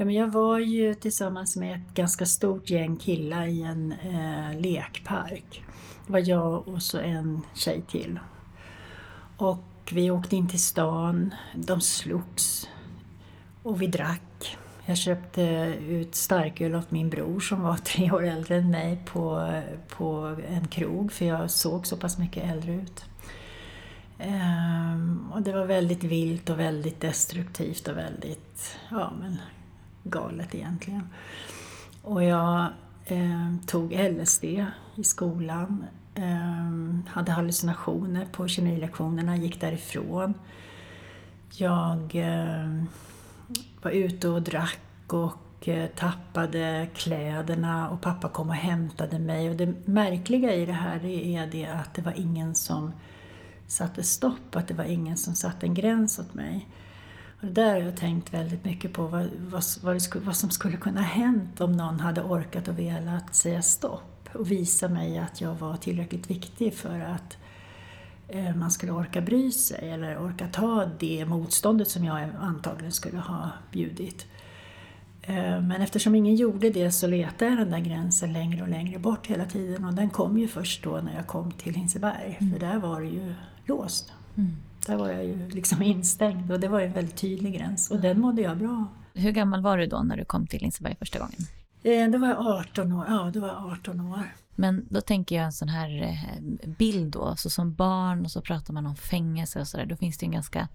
[0.00, 4.60] Ja, men jag var ju tillsammans med ett ganska stort gäng killar i en eh,
[4.60, 5.64] lekpark.
[6.06, 8.18] Det var jag och så en tjej till.
[9.36, 12.68] Och vi åkte in till stan, de slogs
[13.62, 14.56] och vi drack.
[14.84, 15.42] Jag köpte
[15.88, 19.52] ut starköl åt min bror som var tre år äldre än mig på,
[19.88, 23.04] på en krog för jag såg så pass mycket äldre ut.
[24.18, 29.36] Ehm, och det var väldigt vilt och väldigt destruktivt och väldigt ja, men
[30.02, 31.08] galet egentligen.
[32.02, 32.66] Och jag
[33.04, 34.44] eh, tog LSD
[34.94, 35.84] i skolan,
[36.14, 40.34] eh, hade hallucinationer på kemilektionerna, gick därifrån.
[41.56, 42.84] Jag eh,
[43.82, 49.50] var ute och drack och eh, tappade kläderna och pappa kom och hämtade mig.
[49.50, 52.92] Och det märkliga i det här är det att det var ingen som
[53.66, 56.68] satte stopp, att det var ingen som satte en gräns åt mig.
[57.40, 60.50] Och det där har jag tänkt väldigt mycket på, vad, vad, vad, skulle, vad som
[60.50, 64.28] skulle kunna hänt om någon hade orkat och velat säga stopp.
[64.34, 67.36] och visa mig att jag var tillräckligt viktig för att
[68.28, 73.18] eh, man skulle orka bry sig eller orka ta det motståndet som jag antagligen skulle
[73.18, 74.26] ha bjudit.
[75.22, 78.98] Eh, men eftersom ingen gjorde det så letade jag den där gränsen längre och längre
[78.98, 82.52] bort hela tiden och den kom ju först då när jag kom till Hinseberg, mm.
[82.52, 83.34] för där var det ju
[83.66, 84.12] låst.
[84.36, 84.56] Mm.
[84.86, 88.20] Där var jag ju liksom instängd och det var en väldigt tydlig gräns och den
[88.20, 88.86] mådde jag bra av.
[89.14, 91.46] Hur gammal var du då när du kom till Liseberg första gången?
[91.82, 93.06] Eh, då var jag 18 år.
[93.08, 94.34] Ja, då var jag 18 år.
[94.54, 98.40] Men då tänker jag en sån här eh, bild då, så som barn och så
[98.40, 100.68] pratar man om fängelse och sådär, då finns det en ganska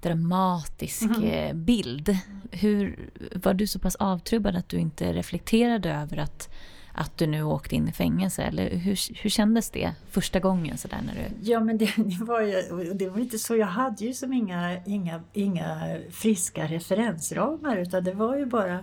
[0.00, 1.64] dramatisk mm.
[1.64, 2.18] bild.
[2.50, 6.50] Hur, var du så pass avtrubbad att du inte reflekterade över att
[6.96, 8.42] att du nu åkte in i fängelse?
[8.42, 10.78] Eller hur, hur kändes det första gången?
[10.78, 11.50] Så där, när du...
[11.50, 13.56] Ja, men det, det, var ju, det var inte så.
[13.56, 18.80] Jag hade ju som inga, inga, inga friska referensramar utan det var ju bara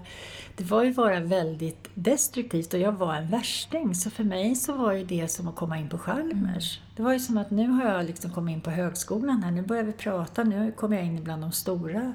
[0.56, 3.96] det var ju bara väldigt destruktivt och jag var en värsting.
[3.96, 6.78] Så för mig så var ju det som att komma in på Chalmers.
[6.78, 6.94] Mm.
[6.96, 9.62] Det var ju som att nu har jag liksom kommit in på högskolan här, nu
[9.62, 12.14] börjar vi prata, nu kommer jag in bland de stora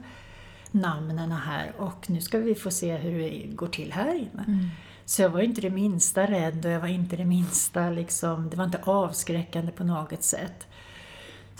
[0.70, 4.44] namnen här och nu ska vi få se hur det går till här inne.
[4.46, 4.68] Mm.
[5.08, 8.56] Så jag var inte det minsta rädd och jag var inte det minsta liksom, det
[8.56, 10.66] var inte avskräckande på något sätt.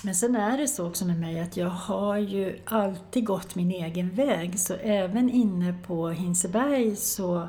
[0.03, 3.71] Men sen är det så också med mig att jag har ju alltid gått min
[3.71, 7.49] egen väg, så även inne på Hinseberg så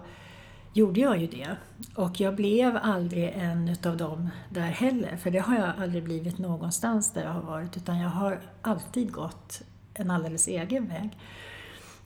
[0.73, 1.55] gjorde jag ju det.
[1.95, 6.38] Och jag blev aldrig en utav dem där heller, för det har jag aldrig blivit
[6.38, 9.62] någonstans där jag har varit, utan jag har alltid gått
[9.93, 11.17] en alldeles egen väg.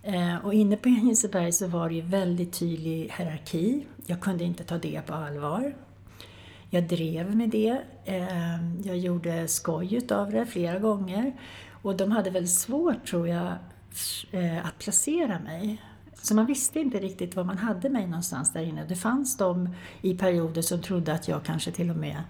[0.04, 3.86] Eh, och inne på Hinseberg så var det ju väldigt tydlig hierarki.
[4.06, 5.76] Jag kunde inte ta det på allvar.
[6.70, 7.82] Jag drev med det.
[8.06, 11.34] Eh, jag gjorde skoj utav det flera gånger.
[11.82, 13.54] Och de hade väldigt svårt, tror jag,
[14.32, 15.82] eh, att placera mig.
[16.22, 18.86] Så man visste inte riktigt var man hade mig någonstans där inne.
[18.86, 22.24] Det fanns de i perioder som trodde att jag kanske till och med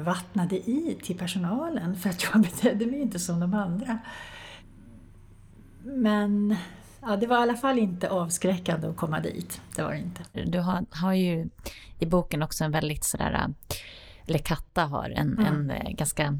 [0.00, 3.98] vattnade i till personalen för att jag betedde mig inte som de andra.
[5.96, 6.56] Men
[7.00, 9.60] ja, det var i alla fall inte avskräckande att komma dit.
[9.76, 10.22] Det var det inte.
[10.44, 11.48] Du har, har ju
[11.98, 13.54] i boken också en väldigt sådär,
[14.26, 15.46] eller Katta har en, mm.
[15.46, 16.38] en eh, ganska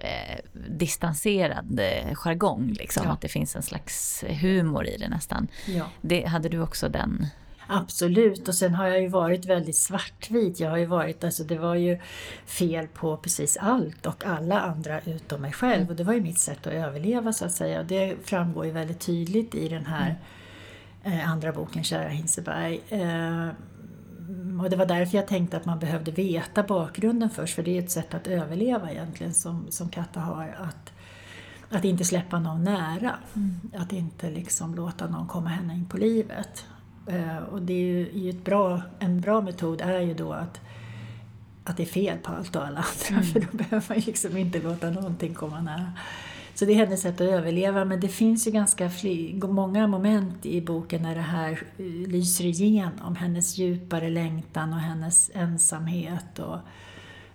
[0.00, 2.72] eh, distanserad eh, jargong.
[2.78, 3.12] Liksom, ja.
[3.12, 5.48] Att det finns en slags humor i det nästan.
[5.66, 5.84] Ja.
[6.00, 7.26] Det, hade du också den
[7.72, 10.60] Absolut, och sen har jag ju varit väldigt svartvit.
[10.60, 11.98] Jag har ju varit, alltså det var ju
[12.46, 15.90] fel på precis allt och alla andra utom mig själv.
[15.90, 17.80] Och det var ju mitt sätt att överleva så att säga.
[17.80, 20.18] Och det framgår ju väldigt tydligt i den här
[21.04, 22.80] eh, andra boken, Kära Hinseberg.
[22.88, 23.48] Eh,
[24.62, 27.82] och det var därför jag tänkte att man behövde veta bakgrunden först, för det är
[27.82, 30.56] ett sätt att överleva egentligen som, som Katta har.
[30.58, 30.92] Att,
[31.70, 33.14] att inte släppa någon nära.
[33.34, 33.60] Mm.
[33.76, 36.66] Att inte liksom låta någon komma henne in på livet.
[37.10, 40.60] Eh, och det är ju ett bra, en bra metod är ju då att,
[41.64, 43.24] att det är fel på allt och alla andra, mm.
[43.24, 45.92] för då behöver man liksom inte låta någonting komma nära.
[46.54, 48.90] Så det är hennes sätt att överleva, men det finns ju ganska
[49.42, 55.30] många moment i boken när det här eh, lyser igenom, hennes djupare längtan och hennes
[55.34, 56.38] ensamhet.
[56.38, 56.58] Och,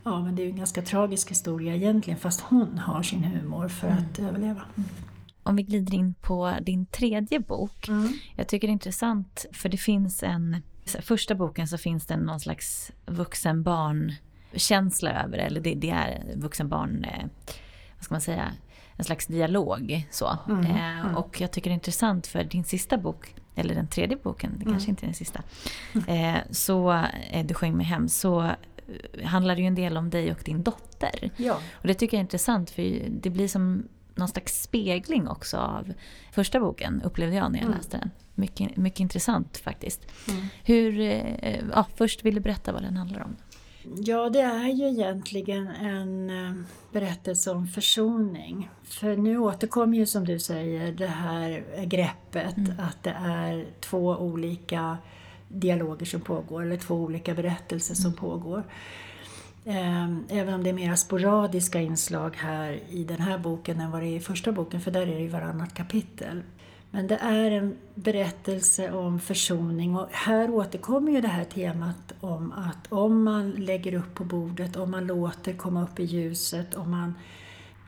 [0.04, 3.68] ja, men det är ju en ganska tragisk historia egentligen, fast hon har sin humor
[3.68, 4.04] för mm.
[4.04, 4.62] att överleva.
[5.46, 7.88] Mm om vi glider in på din tredje bok.
[7.88, 8.14] Mm.
[8.36, 10.62] Jag tycker det är intressant för det finns en...
[11.02, 15.44] Första boken så finns det någon slags vuxen-barn-känsla över det.
[15.44, 17.04] Eller det, det är vuxen-barn...
[17.04, 17.26] Eh,
[17.96, 18.52] vad ska man säga?
[18.96, 20.08] En slags dialog.
[20.12, 20.38] Så.
[20.48, 20.66] Mm.
[20.66, 21.16] Eh, mm.
[21.16, 24.66] och jag tycker det är intressant för din sista bok, eller den tredje boken, det
[24.66, 24.90] kanske mm.
[24.90, 25.44] inte är den sista.
[26.08, 27.04] Eh, så
[27.46, 28.10] Du sjöng mig hem.
[28.10, 28.52] Så
[29.24, 31.32] handlar det ju en del om dig och din dotter.
[31.38, 31.60] Ja.
[31.74, 35.94] Och det tycker jag är intressant för det blir som någon slags spegling också av
[36.32, 37.78] första boken, upplevde jag när jag mm.
[37.78, 38.12] läste den.
[38.36, 40.02] Mycket, mycket intressant faktiskt.
[40.30, 40.46] Mm.
[40.64, 43.36] Hur, eh, ja, först vill du berätta vad den handlar om?
[43.98, 46.54] Ja, det är ju egentligen en eh,
[46.92, 48.70] berättelse om försoning.
[48.84, 52.80] För nu återkommer ju som du säger det här greppet mm.
[52.80, 54.98] att det är två olika
[55.48, 58.18] dialoger som pågår, eller två olika berättelser som mm.
[58.18, 58.64] pågår.
[59.66, 64.02] Ehm, även om det är mera sporadiska inslag här i den här boken än vad
[64.02, 66.44] det är i första boken, för där är det ju varannat kapitel.
[66.92, 72.52] Men det är en berättelse om försoning och här återkommer ju det här temat om
[72.52, 76.92] att om man lägger upp på bordet, om man låter komma upp i ljuset, om
[76.92, 77.14] man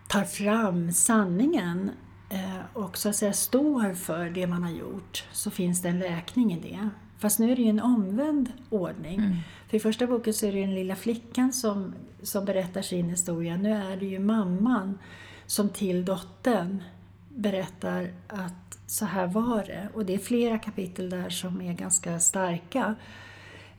[0.08, 1.92] tar fram sanningen
[2.30, 6.00] eh, och så att säga står för det man har gjort, så finns det en
[6.00, 6.90] läkning i det.
[7.20, 9.20] Fast nu är det ju en omvänd ordning.
[9.20, 9.36] Mm.
[9.68, 13.58] För i första boken så är det den lilla flickan som, som berättar sin historia.
[13.58, 15.00] Nu är det ju mamman
[15.46, 16.84] som till dottern
[17.30, 19.90] berättar att så här var det.
[19.94, 22.96] Och det är flera kapitel där som är ganska starka.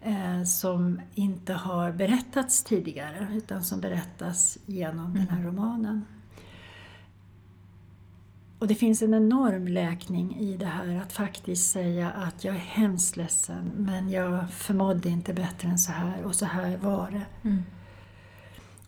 [0.03, 5.15] eh, som inte har berättats tidigare utan som berättas genom mm.
[5.15, 5.47] den här mm.
[5.47, 6.05] romanen.
[8.59, 12.59] Och det finns en enorm läkning i det här att faktiskt säga att jag är
[12.59, 17.49] hemskt ledsen men jag förmådde inte bättre än så här och så här var det.
[17.49, 17.63] Mm.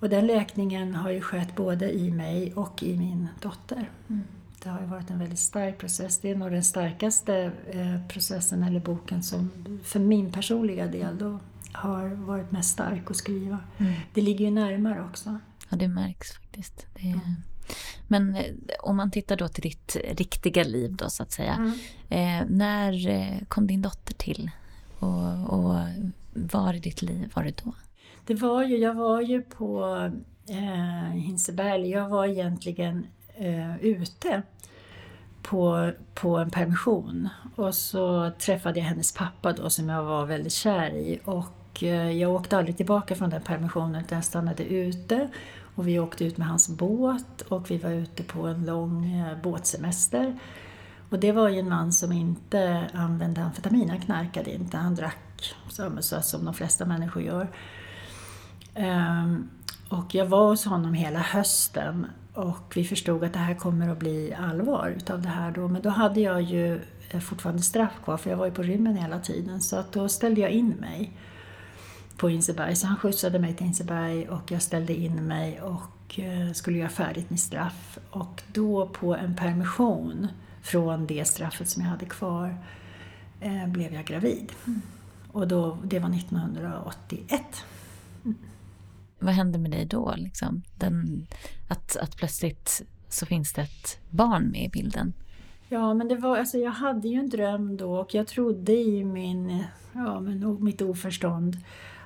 [0.00, 3.90] Och den läkningen har ju skett både i mig och i min dotter.
[4.08, 4.22] Mm.
[4.62, 6.18] Det har ju varit en väldigt stark process.
[6.18, 9.50] Det är nog den starkaste eh, processen eller boken som
[9.84, 11.38] för min personliga del då
[11.72, 13.58] har varit mest stark att skriva.
[13.78, 13.92] Mm.
[14.14, 15.38] Det ligger ju närmare också.
[15.68, 16.86] Ja, det märks faktiskt.
[16.94, 17.20] Det är...
[18.08, 18.44] Men eh,
[18.80, 21.54] om man tittar då till ditt riktiga liv då så att säga.
[21.54, 21.72] Mm.
[22.08, 24.50] Eh, när eh, kom din dotter till?
[24.98, 25.74] Och, och
[26.34, 27.72] var i ditt liv var det då?
[28.26, 29.84] Det var ju, jag var ju på
[30.48, 31.90] eh, Hinseberg.
[31.90, 33.06] Jag var egentligen
[33.36, 34.42] eh, ute
[35.42, 40.52] på, på en permission och så träffade jag hennes pappa då som jag var väldigt
[40.52, 45.28] kär i och eh, jag åkte aldrig tillbaka från den permissionen utan jag stannade ute
[45.74, 49.42] och vi åkte ut med hans båt och vi var ute på en lång eh,
[49.42, 50.38] båtsemester.
[51.10, 55.54] Och det var ju en man som inte använde amfetamin, han knarkade inte, han drack
[55.68, 57.48] så som de flesta människor gör.
[58.74, 59.48] Ehm,
[59.88, 63.98] och jag var hos honom hela hösten och vi förstod att det här kommer att
[63.98, 65.68] bli allvar utav det här då.
[65.68, 68.96] Men då hade jag ju eh, fortfarande straff kvar för jag var ju på rymmen
[68.96, 69.60] hela tiden.
[69.60, 71.12] Så att då ställde jag in mig
[72.20, 72.76] på Inseberg.
[72.76, 76.88] Så han skjutsade mig till Inseberg och jag ställde in mig och eh, skulle göra
[76.88, 77.98] färdigt mitt straff.
[78.10, 80.28] Och då på en permission
[80.62, 82.56] från det straffet som jag hade kvar
[83.40, 84.52] eh, blev jag gravid.
[84.66, 84.80] Mm.
[85.32, 87.42] Och då, det var 1981.
[88.24, 88.36] Mm.
[89.18, 90.14] Vad hände med dig då?
[90.16, 90.62] Liksom?
[90.78, 91.26] Den,
[91.68, 95.12] att, att plötsligt så finns det ett barn med i bilden.
[95.68, 99.04] Ja, men det var, alltså, jag hade ju en dröm då och jag trodde i
[99.04, 101.56] min, ja, men, mitt oförstånd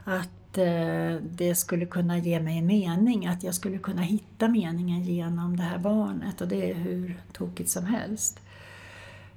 [0.05, 5.03] att eh, det skulle kunna ge mig en mening, att jag skulle kunna hitta meningen
[5.03, 8.41] genom det här barnet och det är hur tokigt som helst.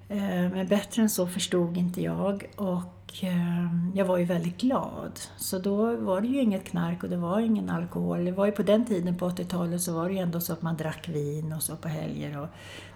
[0.09, 5.20] Eh, men bättre än så förstod inte jag och eh, jag var ju väldigt glad.
[5.38, 8.26] Så då var det ju inget knark och det var ingen alkohol.
[8.26, 10.61] Det var ju på den tiden, på 80-talet, så var det ju ändå så att
[10.61, 12.39] man drack vin och så på helger.
[12.39, 12.47] Och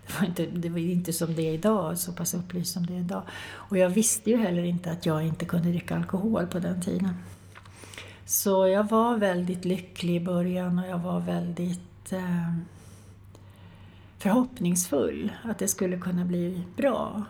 [0.07, 2.93] det, var inte, det var inte som det är idag, så pass upplyst som det
[2.93, 3.23] är idag.
[3.53, 7.13] Och jag visste ju heller inte att jag inte kunde dricka alkohol på den tiden.
[8.31, 12.53] Så jag var väldigt lycklig i början och jag var väldigt eh,
[14.17, 17.23] förhoppningsfull att det skulle kunna bli bra.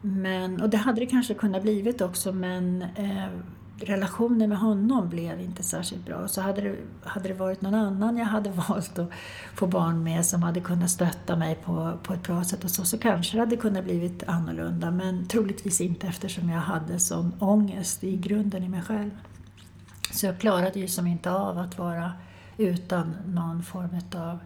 [0.00, 3.28] Men, och det hade det kanske kunnat blivit också men eh,
[3.80, 6.28] relationen med honom blev inte särskilt bra.
[6.28, 9.10] Så hade det, hade det varit någon annan jag hade valt att
[9.54, 12.84] få barn med som hade kunnat stötta mig på, på ett bra sätt och så,
[12.84, 14.90] så kanske det hade kunnat blivit annorlunda.
[14.90, 19.10] Men troligtvis inte eftersom jag hade sån ångest i grunden i mig själv.
[20.10, 22.12] Så jag klarade ju som inte av att vara
[22.56, 24.38] utan någon form av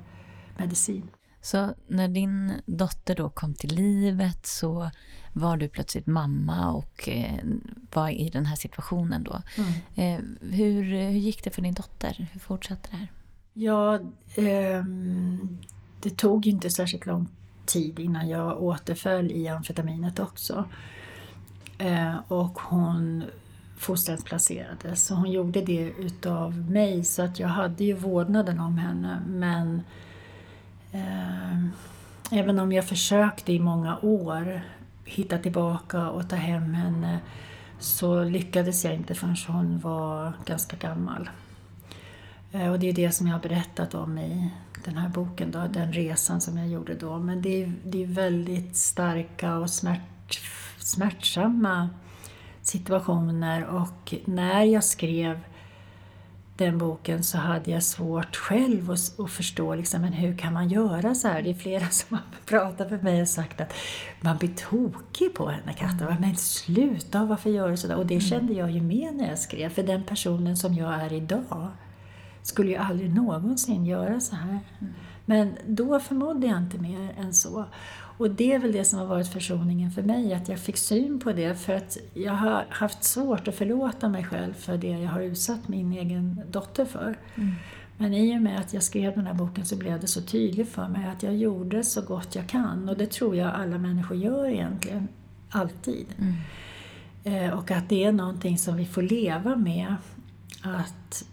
[0.57, 1.11] medicin.
[1.41, 4.91] Så när din dotter då kom till livet så
[5.33, 7.45] var du plötsligt mamma och eh,
[7.93, 9.43] var i den här situationen då.
[9.57, 9.73] Mm.
[9.95, 12.29] Eh, hur, hur gick det för din dotter?
[12.33, 13.12] Hur fortsatte det här?
[13.53, 13.95] Ja,
[14.37, 14.85] eh,
[16.01, 17.29] det tog inte särskilt lång
[17.67, 20.69] tid innan jag återföll i amfetaminet också.
[21.79, 23.25] Eh, och hon
[23.85, 25.07] fosterhemsplacerades.
[25.07, 29.82] Så hon gjorde det utav mig så att jag hade ju vårdnaden om henne men
[30.93, 31.64] eh,
[32.30, 34.62] även om jag försökte i många år
[35.05, 37.18] hitta tillbaka och ta hem henne
[37.78, 41.30] så lyckades jag inte förrän hon var ganska gammal.
[42.53, 44.51] Eh, och det är det som jag har berättat om i
[44.85, 47.18] den här boken, då, den resan som jag gjorde då.
[47.18, 50.41] Men det är, det är väldigt starka och smärt,
[50.78, 51.89] smärtsamma
[52.65, 55.41] situationer och när jag skrev
[56.57, 60.69] den boken så hade jag svårt själv att, att förstå liksom, men hur kan man
[60.69, 61.43] göra så här.
[61.43, 63.73] Det är flera som har pratat med mig och sagt att
[64.21, 66.05] man blir tokig på henne, Katta.
[66.05, 66.21] Mm.
[66.21, 67.97] Men sluta, varför gör du sådär?
[67.97, 68.27] Och det mm.
[68.27, 71.69] kände jag ju med när jag skrev, för den personen som jag är idag
[72.43, 74.61] skulle ju aldrig någonsin göra så här.
[74.81, 74.95] Mm.
[75.25, 77.65] Men då förmådde jag inte mer än så.
[78.17, 81.21] Och det är väl det som har varit försoningen för mig, att jag fick syn
[81.21, 85.11] på det för att jag har haft svårt att förlåta mig själv för det jag
[85.11, 87.19] har utsatt min egen dotter för.
[87.35, 87.55] Mm.
[87.97, 90.69] Men i och med att jag skrev den här boken så blev det så tydligt
[90.69, 94.17] för mig att jag gjorde så gott jag kan och det tror jag alla människor
[94.17, 95.09] gör egentligen,
[95.51, 96.07] alltid.
[96.19, 96.35] Mm.
[97.25, 99.95] Eh, och att det är någonting som vi får leva med,
[100.62, 101.25] att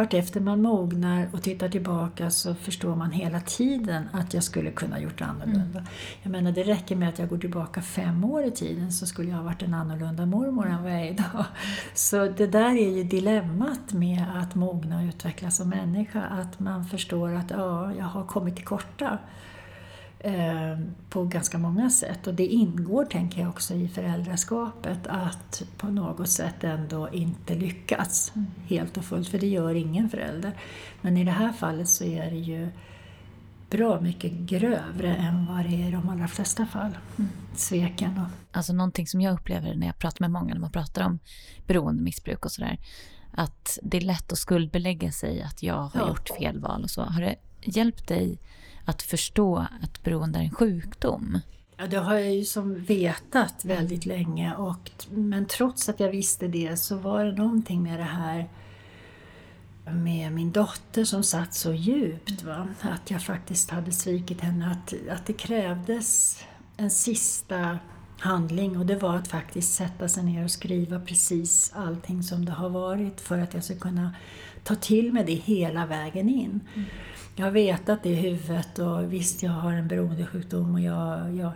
[0.00, 5.00] vartefter man mognar och tittar tillbaka så förstår man hela tiden att jag skulle kunna
[5.00, 5.78] gjort annorlunda.
[5.78, 5.84] Mm.
[6.22, 9.30] Jag menar det räcker med att jag går tillbaka fem år i tiden så skulle
[9.30, 11.44] jag ha varit en annorlunda mormor än vad jag är idag.
[11.94, 16.84] Så det där är ju dilemmat med att mogna och utvecklas som människa, att man
[16.84, 19.18] förstår att ja, jag har kommit till korta.
[20.24, 22.26] Eh, på ganska många sätt.
[22.26, 28.32] Och det ingår, tänker jag, också i föräldraskapet att på något sätt ändå inte lyckas
[28.34, 28.46] mm.
[28.66, 30.52] helt och fullt, för det gör ingen förälder.
[31.00, 32.68] Men i det här fallet så är det ju
[33.70, 36.98] bra mycket grövre än vad det är i de allra flesta fall.
[37.18, 37.30] Mm.
[37.54, 38.56] Sveken och...
[38.56, 41.18] Alltså någonting som jag upplever när jag pratar med många när man pratar om
[41.66, 42.78] beroendemissbruk och sådär,
[43.32, 46.08] att det är lätt att skuldbelägga sig att jag har ja.
[46.08, 47.02] gjort fel val och så.
[47.02, 48.38] Har det hjälpt dig
[48.90, 51.38] att förstå att beroende är en sjukdom?
[51.76, 56.48] Ja, det har jag ju som vetat väldigt länge och, men trots att jag visste
[56.48, 58.48] det så var det någonting med det här
[59.84, 62.42] med min dotter som satt så djupt.
[62.42, 62.68] Va?
[62.80, 64.70] Att jag faktiskt hade svikit henne.
[64.70, 66.38] Att, att det krävdes
[66.76, 67.78] en sista
[68.18, 72.52] handling och det var att faktiskt sätta sig ner och skriva precis allting som det
[72.52, 74.14] har varit för att jag ska kunna
[74.64, 76.60] ta till mig det hela vägen in.
[76.74, 76.88] Mm.
[77.40, 81.52] Jag har vetat det i huvudet och visst, jag har en beroendesjukdom och jag, jag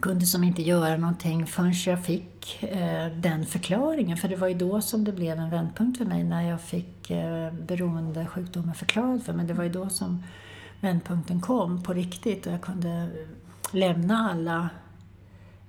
[0.00, 4.16] kunde som inte göra någonting förrän jag fick eh, den förklaringen.
[4.16, 7.10] För det var ju då som det blev en vändpunkt för mig, när jag fick
[7.10, 9.46] eh, beroendesjukdomen förklarad för mig.
[9.46, 10.22] Det var ju då som
[10.80, 13.10] vändpunkten kom på riktigt och jag kunde
[13.72, 14.68] lämna alla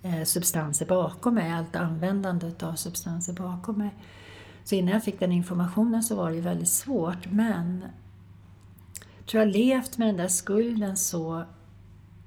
[0.03, 3.95] eh, substanser bakom mig, allt användandet av substanser bakom mig.
[4.63, 7.85] Så innan jag fick den informationen så var det ju väldigt svårt, men
[9.29, 11.45] tror jag levt med den där skulden så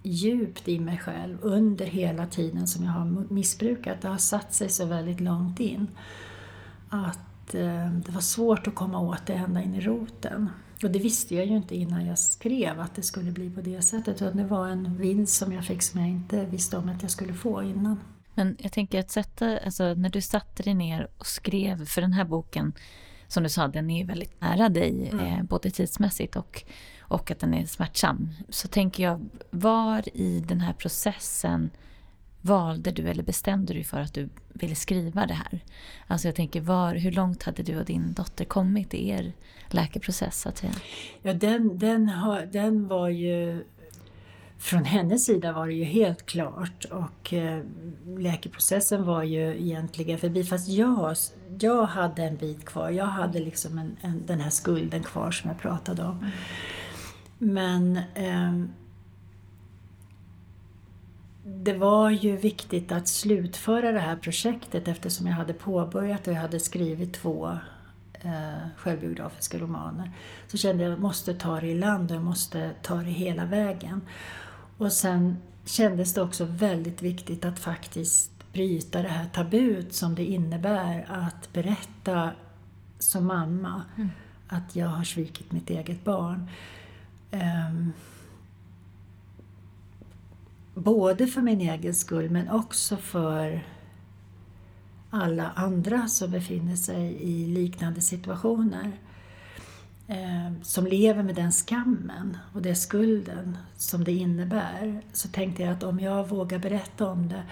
[0.02, 4.00] djupt i mig själv under hela tiden som jag har missbrukat.
[4.00, 5.88] Det har satt sig så väldigt långt in
[6.88, 10.50] att eh, det var svårt att komma åt det ända in i roten.
[10.82, 13.82] Och det visste jag ju inte innan jag skrev att det skulle bli på det
[13.82, 14.22] sättet.
[14.22, 17.10] Utan det var en vinst som jag fick som jag inte visste om att jag
[17.10, 18.00] skulle få innan.
[18.34, 22.12] Men jag tänker att sätta, alltså när du satte dig ner och skrev, för den
[22.12, 22.72] här boken
[23.32, 25.26] som du sa, den är väldigt nära dig, mm.
[25.26, 26.62] eh, både tidsmässigt och,
[27.00, 28.30] och att den är smärtsam.
[28.48, 29.20] Så tänker jag,
[29.50, 31.70] var i den här processen
[32.40, 35.64] valde du eller bestämde du för att du ville skriva det här?
[36.06, 39.32] Alltså jag tänker, var, hur långt hade du och din dotter kommit i er
[39.70, 40.46] läkeprocess?
[40.46, 40.72] Att säga?
[41.22, 43.64] Ja, den, den, har, den var ju
[44.62, 47.62] från hennes sida var det ju helt klart och eh,
[48.18, 50.44] läkeprocessen var ju egentligen förbi.
[50.44, 51.16] Fast jag,
[51.58, 52.90] jag hade en bit kvar.
[52.90, 56.30] Jag hade liksom en, en, den här skulden kvar som jag pratade om.
[57.38, 58.64] Men eh,
[61.44, 66.40] det var ju viktigt att slutföra det här projektet eftersom jag hade påbörjat och jag
[66.40, 67.58] hade skrivit två
[68.12, 70.10] eh, självbiografiska romaner.
[70.46, 73.10] Så kände jag att jag måste ta det i land och jag måste ta det
[73.10, 74.00] hela vägen.
[74.82, 80.24] Och sen kändes det också väldigt viktigt att faktiskt bryta det här tabut som det
[80.24, 82.30] innebär att berätta
[82.98, 84.10] som mamma mm.
[84.48, 86.48] att jag har svikit mitt eget barn.
[87.30, 87.92] Um,
[90.74, 93.66] både för min egen skull men också för
[95.10, 98.92] alla andra som befinner sig i liknande situationer
[100.08, 105.72] Eh, som lever med den skammen och den skulden som det innebär så tänkte jag
[105.72, 107.42] att om jag vågar berätta om det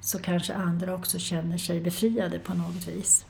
[0.00, 3.26] så kanske andra också känner sig befriade på något vis.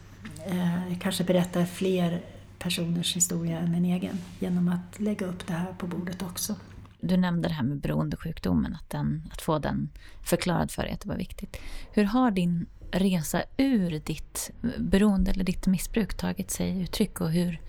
[0.46, 2.20] Eh, jag kanske berättar fler
[2.58, 6.54] personers historia än min egen genom att lägga upp det här på bordet också.
[7.00, 9.88] Du nämnde det här med beroendesjukdomen, att, den, att få den
[10.24, 11.56] förklarad för dig, att det var viktigt.
[11.92, 17.60] Hur har din resa ur ditt beroende eller ditt missbruk tagit sig uttryck och hur,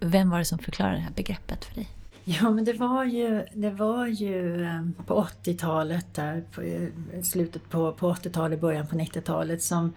[0.00, 1.88] vem var det som förklarade det här begreppet för dig?
[2.26, 7.70] Ja, men det var ju, det var ju ehm, på 80-talet, där, på eh, slutet
[7.70, 9.92] på, på 80-talet, början på 90-talet som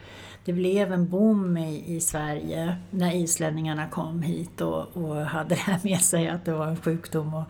[0.46, 5.62] det blev en boom i, i Sverige när islänningarna kom hit och, och hade det
[5.62, 7.34] här med sig att det var en sjukdom.
[7.34, 7.46] Och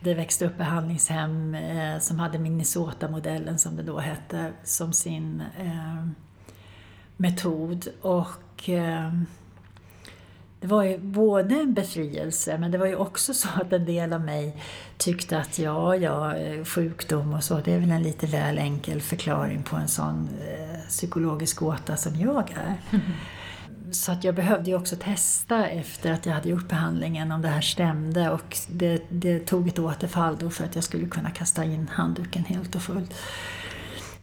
[0.00, 6.06] det växte upp behandlingshem eh, som hade Minnesota-modellen som det då hette som sin eh,
[7.16, 7.88] metod.
[8.02, 9.12] Och eh,
[10.60, 14.12] det var ju både en befrielse men det var ju också så att en del
[14.12, 14.56] av mig
[14.96, 16.34] tyckte att ja, ja,
[16.64, 20.88] sjukdom och så, det är väl en lite väl enkel förklaring på en sån eh,
[20.88, 22.74] psykologisk gåta som jag är.
[22.90, 23.04] Mm.
[23.90, 27.48] Så att jag behövde ju också testa efter att jag hade gjort behandlingen om det
[27.48, 31.64] här stämde och det, det tog ett återfall då för att jag skulle kunna kasta
[31.64, 33.14] in handduken helt och fullt.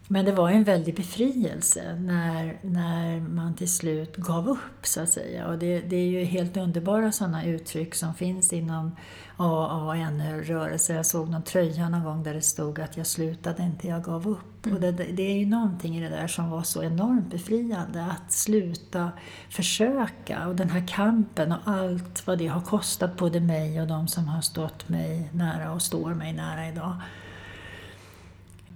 [0.08, 5.10] Men det var en väldig befrielse när, när man till slut gav upp så att
[5.10, 5.48] säga.
[5.48, 8.96] Och det, det är ju helt underbara sådana uttryck som finns inom
[9.38, 10.96] AA och NR-rörelsen.
[10.96, 14.28] Jag såg någon tröja någon gång där det stod att jag slutade inte, jag gav
[14.28, 14.66] upp.
[14.66, 14.76] Mm.
[14.76, 18.32] Och det, det, är ju någonting i det där som var så enormt befriande, att
[18.32, 19.12] sluta
[19.50, 20.48] försöka.
[20.48, 24.28] Och den här kampen och allt vad det har kostat både mig och de som
[24.28, 26.96] har stått mig nära och står mig nära idag.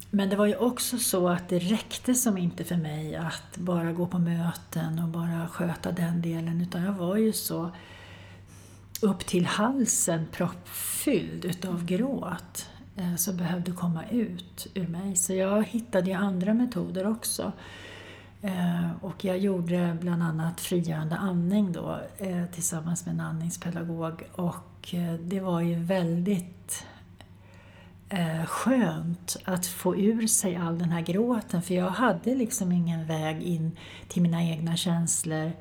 [0.10, 3.92] Men det var ju också så att det räckte som inte för mig att bara
[3.92, 7.72] gå på möten och bara sköta den delen, utan jag var ju så
[9.02, 15.16] upp till halsen proppfylld utav gråt eh, som behövde komma ut ur mig.
[15.16, 17.52] Så jag hittade ju andra metoder också.
[18.42, 24.96] Eh, och jag gjorde bland annat frigörande andning då eh, tillsammans med en andningspedagog och
[25.20, 26.86] det var ju väldigt
[28.10, 33.06] Eh, skönt att få ur sig all den här gråten för jag hade liksom ingen
[33.06, 33.78] väg in
[34.08, 35.52] till mina egna känslor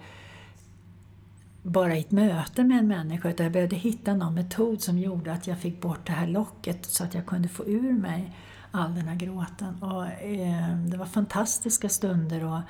[1.62, 5.32] bara i ett möte med en människa utan jag behövde hitta någon metod som gjorde
[5.32, 8.32] att jag fick bort det här locket så att jag kunde få ur mig
[8.70, 9.82] all den här gråten.
[9.82, 12.64] Och, eh, det var fantastiska stunder att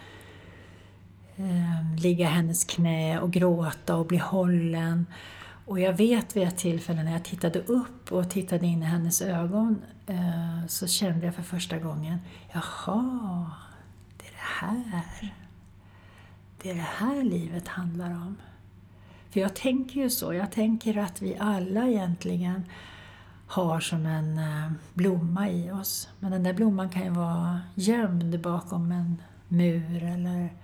[1.37, 5.07] eh, ligga i hennes knä och gråta och bli hållen.
[5.67, 9.23] Och jag vet vid ett tillfälle när jag tittade upp och tittade in i hennes
[9.23, 12.19] ögon eh, så kände jag för första gången,
[12.53, 13.51] jaha,
[14.17, 15.35] det är det här.
[16.63, 18.37] Det är det här livet handlar om.
[19.31, 22.65] För jag tänker ju så, jag tänker att vi alla egentligen
[23.47, 26.09] har som en eh, blomma i oss.
[26.21, 30.55] Men den där blomman kan ju vara gömd bakom en mur eller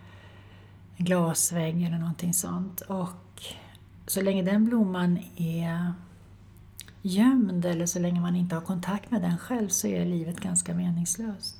[0.97, 2.81] en glasvägg eller någonting sånt.
[2.81, 3.32] Och
[4.13, 5.93] så länge den blomman är
[7.03, 10.75] gömd eller så länge man inte har kontakt med den själv så är livet ganska
[10.75, 11.57] meningslöst.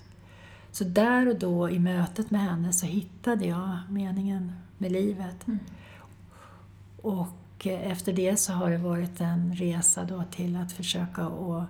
[0.73, 5.47] Så där och då i mötet med henne så hittade jag meningen med livet.
[5.47, 5.59] Mm.
[7.03, 11.69] Och efter det så har det varit en resa då till att försöka att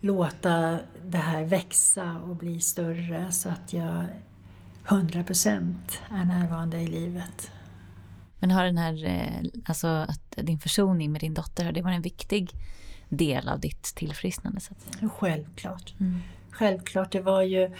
[0.00, 4.04] låta det här växa och bli större så att jag
[4.86, 5.74] 100%
[6.10, 7.50] är närvarande i livet.
[8.42, 12.02] Men har den här, eh, alltså att din försoning med din dotter, det varit en
[12.02, 12.50] viktig
[13.08, 14.60] del av ditt tillfrisknande?
[14.60, 15.94] Så att Självklart.
[16.00, 16.20] Mm.
[16.50, 17.70] Självklart, det var ju,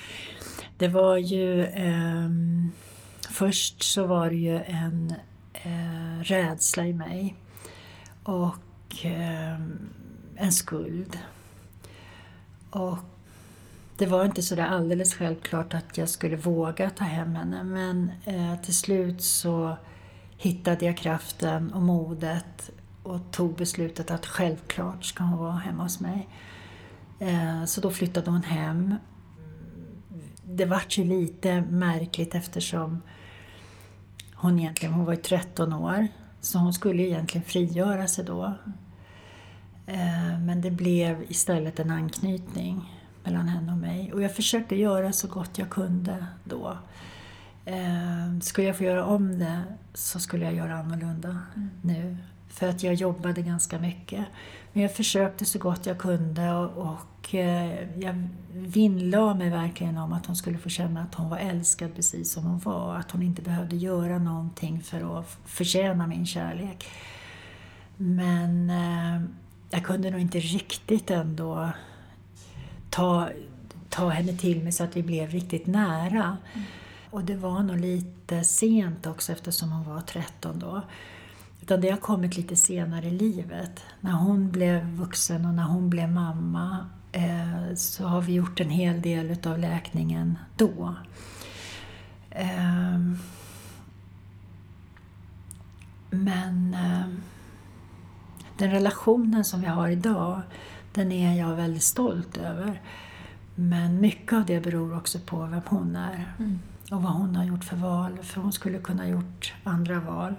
[0.78, 2.30] det var ju eh,
[3.30, 5.14] först så var det ju en
[5.52, 7.34] eh, rädsla i mig
[8.22, 9.60] och eh,
[10.36, 11.18] en skuld.
[12.70, 12.98] Och
[13.96, 18.12] det var inte så där alldeles självklart att jag skulle våga ta hem henne men
[18.24, 19.76] eh, till slut så
[20.37, 22.70] hittade jag kraften och modet
[23.03, 26.28] och tog beslutet att självklart ska hon vara hemma hos mig.
[27.18, 28.95] Eh, så då flyttade hon hem.
[30.45, 33.03] Det vart ju lite märkligt eftersom
[34.35, 36.09] hon egentligen, hon var ju 13 år,
[36.41, 38.55] så hon skulle egentligen frigöra sig då.
[39.87, 44.12] Eh, men det blev istället en anknytning mellan henne och mig.
[44.12, 46.76] Och jag försökte göra så gott jag kunde då.
[47.64, 49.62] Eh, skulle jag få göra om det
[49.94, 51.70] så skulle jag göra annorlunda mm.
[51.82, 52.16] nu.
[52.48, 54.24] För att jag jobbade ganska mycket.
[54.72, 60.12] Men jag försökte så gott jag kunde och, och eh, jag vinnlade mig verkligen om
[60.12, 62.96] att hon skulle få känna att hon var älskad precis som hon var.
[62.96, 66.86] Att hon inte behövde göra någonting för att förtjäna min kärlek.
[67.96, 69.22] Men eh,
[69.70, 71.70] jag kunde nog inte riktigt ändå
[72.90, 73.28] ta,
[73.88, 76.36] ta henne till mig så att vi blev riktigt nära.
[76.54, 76.66] Mm.
[77.12, 80.82] Och det var nog lite sent också eftersom hon var 13 då.
[81.62, 83.80] Utan det har kommit lite senare i livet.
[84.00, 88.70] När hon blev vuxen och när hon blev mamma eh, så har vi gjort en
[88.70, 90.94] hel del utav läkningen då.
[92.30, 92.98] Eh,
[96.10, 97.06] men eh,
[98.58, 100.42] den relationen som vi har idag,
[100.92, 102.80] den är jag väldigt stolt över.
[103.54, 106.58] Men mycket av det beror också på vem hon är mm
[106.93, 108.18] och vad hon har gjort för val.
[108.22, 110.34] För hon skulle kunna ha gjort andra val.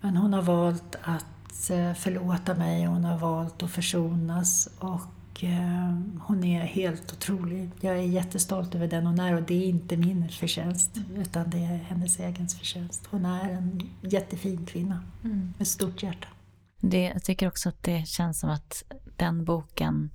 [0.00, 5.98] Men hon har valt att eh, förlåta mig, hon har valt att försonas och eh,
[6.20, 7.70] hon är helt otrolig.
[7.80, 11.58] Jag är jättestolt över den hon är och det är inte min förtjänst utan det
[11.64, 13.06] är hennes egen förtjänst.
[13.10, 15.54] Hon är en jättefin kvinna mm.
[15.58, 16.28] med stort hjärta.
[16.80, 18.84] Det, jag tycker också att det känns som att
[19.16, 20.10] den boken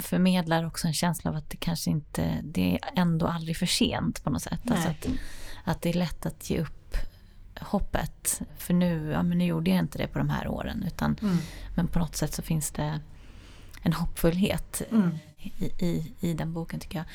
[0.00, 4.24] förmedlar också en känsla av att det kanske inte, det är ändå aldrig för sent
[4.24, 4.60] på något sätt.
[4.70, 5.06] Alltså att,
[5.64, 6.96] att det är lätt att ge upp
[7.60, 8.42] hoppet.
[8.56, 10.84] För nu, ja, men nu gjorde jag inte det på de här åren.
[10.86, 11.36] Utan, mm.
[11.74, 13.00] Men på något sätt så finns det
[13.82, 15.10] en hoppfullhet Mm.
[15.36, 17.06] i, i, i den boken tycker jag.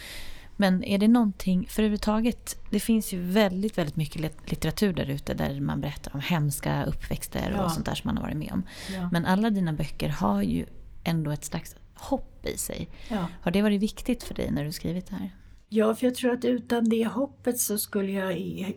[0.58, 5.10] Men är det någonting, för överhuvudtaget, det finns ju väldigt, väldigt mycket lit- litteratur där
[5.10, 7.64] ute där man berättar om hemska uppväxter Ja.
[7.64, 8.64] och sånt där som man har varit med om.
[8.94, 9.10] Ja.
[9.12, 10.66] Men alla dina böcker har ju
[11.04, 12.90] ändå ett slags hopp i sig.
[13.10, 13.28] Ja.
[13.42, 15.32] Har det varit viktigt för dig när du skrivit det här?
[15.70, 18.26] Ja, för jag tror att utan det hoppet så skulle jag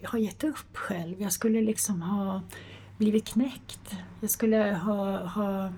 [0.08, 1.22] ha gett upp själv.
[1.22, 2.42] Jag skulle liksom ha
[2.98, 3.96] blivit knäckt.
[4.20, 5.72] Jag skulle ha, ha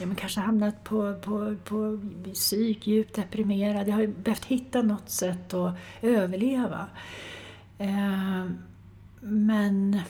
[0.00, 2.00] ja, men kanske hamnat på, på, på
[2.32, 3.88] psyk, djupt deprimerad.
[3.88, 6.86] Jag har behövt hitta något sätt att överleva.
[7.78, 8.46] Eh,
[9.20, 10.00] men...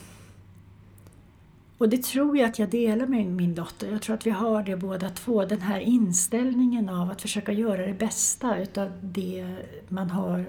[1.83, 3.91] Och det tror jag att jag delar med min dotter.
[3.91, 5.45] Jag tror att vi har det båda två.
[5.45, 9.57] Den här inställningen av att försöka göra det bästa utav det
[9.89, 10.45] man har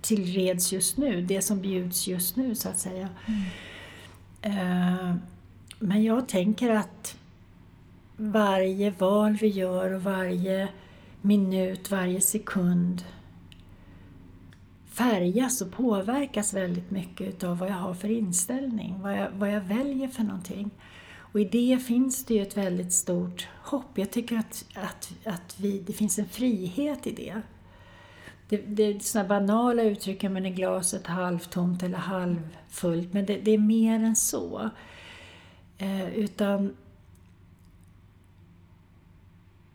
[0.00, 1.22] tillreds just nu.
[1.22, 3.08] Det som bjuds just nu så att säga.
[4.42, 5.14] Eh,
[5.78, 7.16] Men jag tänker att
[8.16, 10.68] varje val vi gör och varje
[11.20, 13.04] minut, varje sekund
[14.92, 19.60] färgas och påverkas väldigt mycket utav vad jag har för inställning, vad jag, vad jag
[19.60, 20.70] väljer för någonting.
[21.32, 23.98] Och i det finns det ju ett väldigt stort hopp.
[23.98, 27.42] Jag tycker att, att, att vi, det finns en frihet i det.
[28.48, 33.12] Det, det är sådana banala uttryck, men är glaset halvtomt eller halvfullt?
[33.12, 34.70] Men det, det är mer än så.
[35.78, 36.76] Eh, utan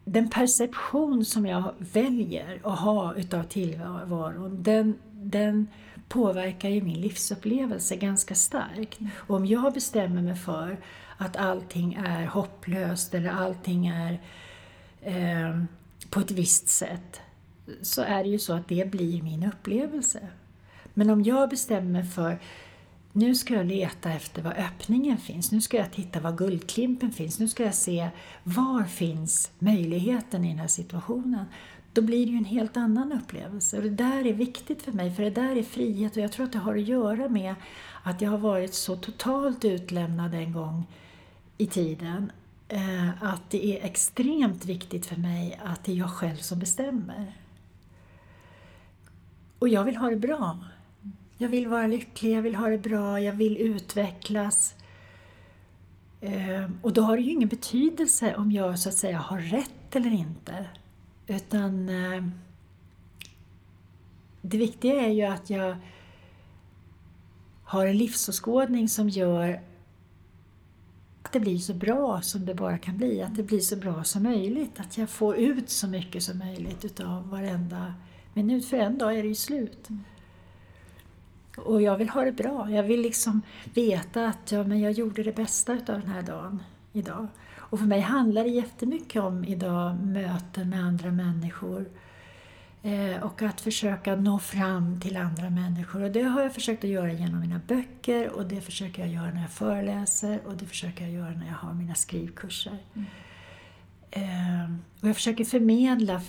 [0.06, 5.68] den perception som jag väljer att ha utav tillvaron, den, den
[6.08, 9.00] påverkar ju min livsupplevelse ganska starkt.
[9.16, 10.78] Och om jag bestämmer mig för
[11.18, 14.22] att allting är hopplöst eller allting är
[15.02, 15.64] eh,
[16.10, 17.22] på ett visst sätt,
[17.82, 20.28] så är det ju så att det blir min upplevelse.
[20.94, 22.40] Men om jag bestämmer mig för
[23.12, 27.40] nu ska jag leta efter var öppningen finns, nu ska jag titta var guldklimpen finns,
[27.40, 28.10] nu ska jag se
[28.44, 31.46] var finns möjligheten i den här situationen.
[31.98, 35.12] Då blir det ju en helt annan upplevelse och det där är viktigt för mig
[35.12, 37.56] för det där är frihet och jag tror att det har att göra med
[38.04, 40.88] att jag har varit så totalt utlämnad en gång
[41.58, 42.32] i tiden
[42.68, 47.38] eh, att det är extremt viktigt för mig att det är jag själv som bestämmer.
[49.60, 50.60] Och jag vill ha det bra.
[51.38, 54.76] Jag vill vara lycklig, jag vill ha det bra, jag vill utvecklas.
[56.22, 59.96] Eh, och då har det ju ingen betydelse om jag så att säga har rätt
[59.96, 60.66] eller inte.
[61.28, 62.24] Utan eh,
[64.42, 65.78] det viktiga är ju att jag
[67.64, 69.62] har en livsåskådning som gör
[71.24, 73.22] att det blir så bra som det bara kan bli.
[73.22, 74.80] Att det blir så bra som möjligt.
[74.80, 77.94] Att jag får ut så mycket som möjligt utav varenda
[78.34, 78.66] minut.
[78.66, 79.88] För en dag är det ju slut.
[81.58, 82.72] Och jag vill ha det bra.
[82.72, 83.42] Jag vill liksom
[83.74, 86.64] veta att ja, men jag gjorde det bästa utav den här dagen
[86.94, 87.28] idag.
[87.70, 91.86] Och för mig handlar det jättemycket om idag möten med andra människor.
[92.82, 96.02] Eh, och att försöka nå fram till andra människor.
[96.02, 99.32] Och det har jag försökt att göra genom mina böcker och det försöker jag göra
[99.32, 102.78] när jag föreläser och det försöker jag göra när jag har mina skrivkurser.
[104.12, 106.22] Eh, och jag försöker förmedla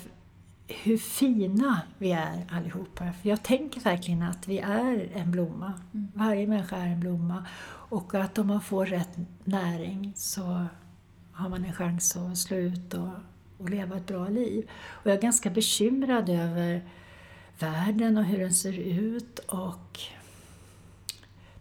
[0.68, 3.12] hur fina vi är allihopa.
[3.12, 5.72] För jag tänker verkligen att vi är en blomma.
[6.14, 7.44] Varje människa är en blomma.
[7.90, 10.66] Och att om man får rätt näring så
[11.38, 13.08] har man en chans att slå ut och,
[13.58, 14.70] och leva ett bra liv.
[14.86, 16.84] Och jag är ganska bekymrad över
[17.58, 20.00] världen och hur den ser ut och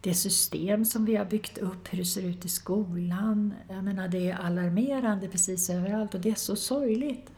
[0.01, 3.53] det system som vi har byggt upp, hur det ser ut i skolan.
[3.69, 7.31] Jag menar, det är alarmerande precis överallt och det är så sorgligt.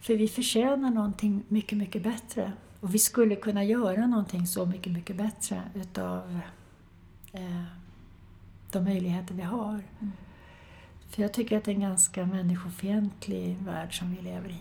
[0.00, 2.52] För vi förtjänar någonting mycket, mycket bättre.
[2.80, 6.40] Och vi skulle kunna göra någonting så mycket, mycket bättre utav
[7.32, 7.62] eh,
[8.72, 9.82] de möjligheter vi har.
[10.00, 10.12] Mm.
[11.08, 14.60] För jag tycker att det är en ganska människofientlig värld som vi lever i.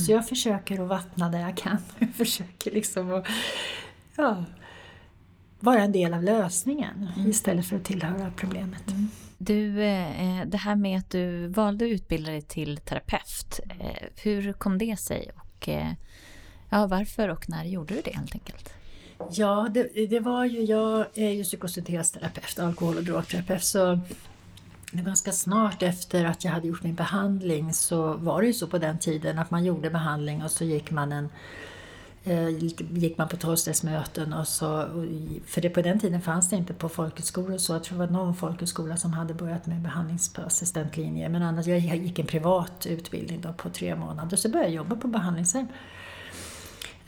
[0.00, 1.78] Så jag försöker att vattna där jag kan.
[1.98, 3.26] Jag försöker liksom att
[4.16, 4.44] ja,
[5.60, 8.82] vara en del av lösningen istället för att tillhöra problemet.
[9.38, 14.52] Du, eh, det här med att du valde att utbilda dig till terapeut, eh, hur
[14.52, 15.30] kom det sig?
[15.36, 15.92] Och eh,
[16.70, 18.72] ja, varför och när gjorde du det helt enkelt?
[19.30, 24.00] Ja, det, det var ju, jag är ju psykosyntesterapeut, alkohol och drogterapeut, så
[24.92, 28.78] ganska snart efter att jag hade gjort min behandling så var det ju så på
[28.78, 31.28] den tiden att man gjorde behandling och så gick man en
[32.24, 32.48] eh,
[32.92, 34.88] gick man på tolvstegsmöten och så,
[35.46, 38.12] för det på den tiden fanns det inte på folkhögskolor så, jag tror det var
[38.12, 43.52] någon folkhögskola som hade börjat med behandlingsassistentlinje men annars, jag gick en privat utbildning då
[43.52, 45.66] på tre månader så började jag jobba på behandlingshem.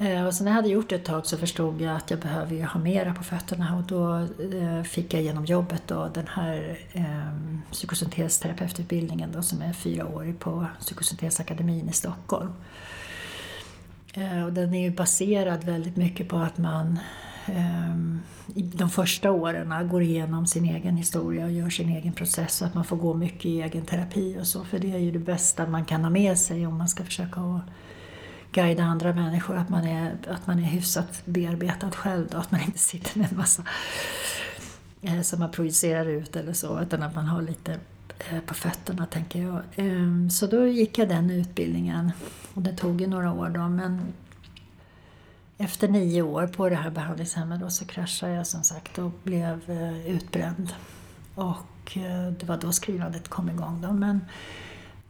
[0.01, 2.21] Eh, och sen när jag hade gjort det ett tag så förstod jag att jag
[2.21, 4.17] behöver ju ha mera på fötterna och då
[4.59, 10.67] eh, fick jag genom jobbet då den här eh, psykosyntesterapeututbildningen då som är fyraårig på
[10.81, 12.53] Psykosyntesakademin i Stockholm.
[14.15, 16.99] Eh, och den är ju baserad väldigt mycket på att man
[17.47, 17.97] eh,
[18.55, 22.65] i de första åren går igenom sin egen historia och gör sin egen process så
[22.65, 24.65] att man får gå mycket i egen terapi och så.
[24.65, 27.41] För det är ju det bästa man kan ha med sig om man ska försöka
[27.41, 27.63] att
[28.53, 29.57] guida andra människor.
[29.57, 33.31] Att man är, att man är hyfsat bearbetad själv då, att man inte sitter med
[33.31, 33.63] en massa
[35.03, 37.73] eh, som man projicerar ut eller så, utan att man har lite
[38.31, 39.63] eh, på fötterna tänker jag.
[39.75, 42.13] Eh, så då gick jag den utbildningen
[42.55, 44.13] och det tog ju några år då men
[45.61, 49.71] efter nio år på det här behandlingshemmet då så kraschade jag som sagt och blev
[49.71, 50.73] eh, utbränd.
[51.35, 53.81] Och eh, det var då skrivandet kom igång.
[53.81, 53.93] Då.
[53.93, 54.21] Men,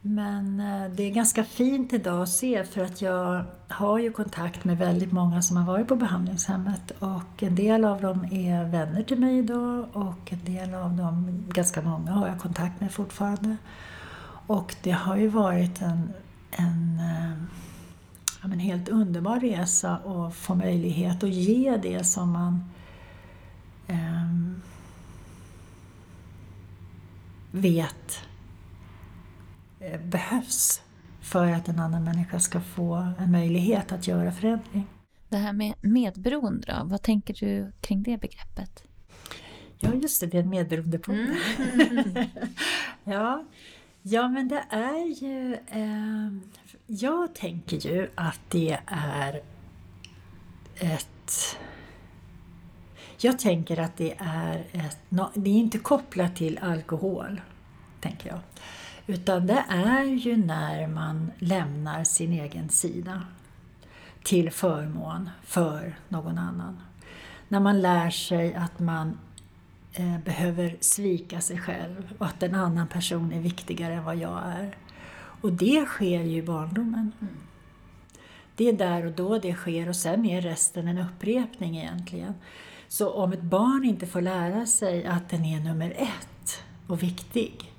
[0.01, 4.63] men eh, det är ganska fint idag att se för att jag har ju kontakt
[4.63, 9.03] med väldigt många som har varit på behandlingshemmet och en del av dem är vänner
[9.03, 13.57] till mig idag och en del av dem, ganska många, har jag kontakt med fortfarande.
[14.47, 16.13] Och det har ju varit en,
[16.51, 17.43] en eh,
[18.43, 22.63] en helt underbar resa att få möjlighet att ge det som man
[23.87, 24.61] um,
[27.51, 28.21] vet
[30.03, 30.81] behövs
[31.21, 34.87] för att en annan människa ska få en möjlighet att göra förändring.
[35.29, 38.83] Det här med medberoende då, vad tänker du kring det begreppet?
[39.79, 41.15] Ja, just det, det är en medberoendepodd.
[41.15, 42.25] Mm.
[43.03, 43.45] ja,
[44.01, 46.31] ja, men det är ju eh,
[46.87, 49.41] jag tänker ju att det är
[50.75, 51.57] ett...
[53.17, 54.97] Jag tänker att det är ett...
[55.33, 57.41] Det är inte kopplat till alkohol,
[58.01, 58.39] tänker jag.
[59.11, 63.21] Utan det är ju när man lämnar sin egen sida
[64.23, 66.79] till förmån för någon annan.
[67.47, 69.17] När man lär sig att man
[69.93, 74.41] eh, behöver svika sig själv och att en annan person är viktigare än vad jag
[74.45, 74.75] är.
[75.41, 77.11] Och det sker ju i barndomen.
[77.21, 77.37] Mm.
[78.55, 82.33] Det är där och då det sker och sen är resten en upprepning egentligen.
[82.87, 87.70] Så om ett barn inte får lära sig att den är nummer ett och viktig,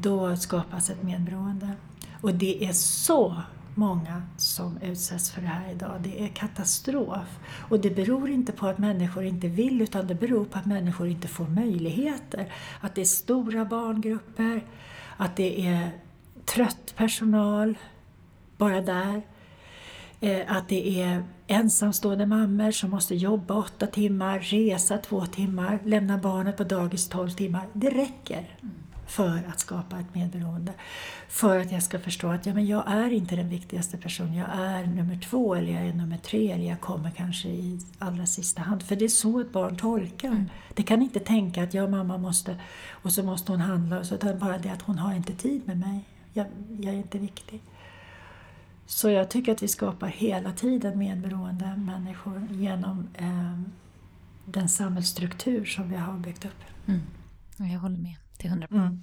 [0.00, 1.72] då skapas ett medberoende.
[2.20, 3.42] Och det är så
[3.74, 6.00] många som utsätts för det här idag.
[6.00, 7.38] Det är katastrof.
[7.68, 11.08] Och det beror inte på att människor inte vill utan det beror på att människor
[11.08, 12.52] inte får möjligheter.
[12.80, 14.64] Att det är stora barngrupper,
[15.16, 15.90] att det är
[16.44, 17.78] trött personal
[18.56, 19.22] bara där.
[20.20, 26.18] Eh, att det är ensamstående mammor som måste jobba åtta timmar, resa två timmar, lämna
[26.18, 27.66] barnet på dagis tolv timmar.
[27.72, 28.74] Det räcker mm
[29.08, 30.72] för att skapa ett medberoende.
[31.28, 34.48] För att jag ska förstå att ja, men jag är inte den viktigaste personen, jag
[34.52, 38.62] är nummer två eller jag är nummer tre eller jag kommer kanske i allra sista
[38.62, 38.82] hand.
[38.82, 40.28] För det är så ett barn tolkar.
[40.28, 40.50] Mm.
[40.74, 42.56] Det kan inte tänka att jag mamma måste
[42.90, 46.04] och så måste hon handla, utan bara det att hon har inte tid med mig
[46.32, 46.46] jag,
[46.80, 47.62] jag är inte viktig.
[48.86, 53.60] Så jag tycker att vi skapar hela tiden medberoende människor genom eh,
[54.44, 56.64] den samhällsstruktur som vi har byggt upp.
[56.86, 57.00] Mm.
[57.56, 59.02] Jag håller med till hundra mm.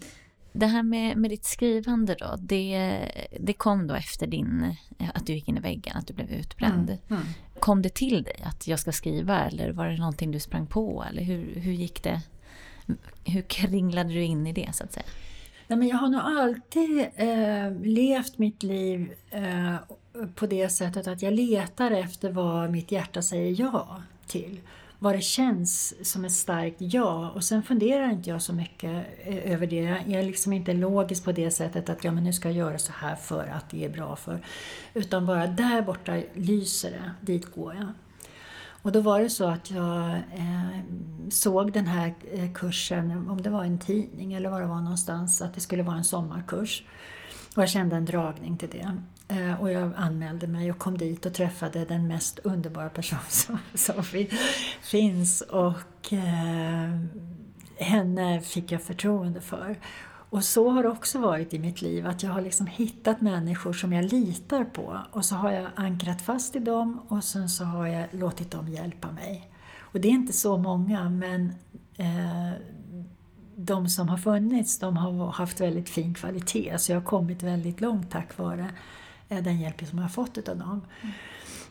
[0.54, 3.00] Det här med, med ditt skrivande då, det,
[3.40, 4.76] det kom då efter din,
[5.14, 6.90] att du gick in i väggen, att du blev utbränd.
[6.90, 7.02] Mm.
[7.10, 7.24] Mm.
[7.60, 11.06] Kom det till dig att jag ska skriva eller var det någonting du sprang på
[11.10, 12.22] eller hur, hur gick det?
[13.26, 15.06] Hur kringlade du in i det så att säga?
[15.68, 19.76] Nej, men jag har nog alltid eh, levt mitt liv eh,
[20.36, 24.60] på det sättet att jag letar efter vad mitt hjärta säger ja till.
[25.06, 29.52] Vad det känns som ett starkt ja och sen funderar inte jag så mycket eh,
[29.52, 30.04] över det.
[30.08, 32.78] Jag är liksom inte logisk på det sättet att ja, men nu ska jag göra
[32.78, 34.46] så här för att det är bra för.
[34.94, 37.88] Utan bara där borta lyser det, dit går jag.
[38.82, 40.80] Och då var det så att jag eh,
[41.30, 45.42] såg den här eh, kursen, om det var en tidning eller var det var någonstans,
[45.42, 46.84] att det skulle vara en sommarkurs.
[47.56, 49.02] Och jag kände en dragning till det.
[49.28, 53.60] Eh, och jag anmälde mig och kom dit och träffade den mest underbara person som,
[53.74, 54.04] som
[54.82, 55.42] finns.
[55.42, 57.00] Och eh,
[57.78, 59.80] henne fick jag förtroende för.
[60.30, 63.74] Och så har det också varit i mitt liv, att jag har liksom hittat människor
[63.74, 67.64] som jag litar på och så har jag ankrat fast i dem och sen så
[67.64, 69.52] har jag låtit dem hjälpa mig.
[69.80, 71.54] Och det är inte så många, men
[71.98, 72.52] eh,
[73.56, 77.82] de som har funnits, de har haft väldigt fin kvalitet, så jag har kommit väldigt
[77.82, 78.72] långt tack vare
[79.28, 80.82] den hjälp som jag har fått av dem.
[81.02, 81.14] Mm.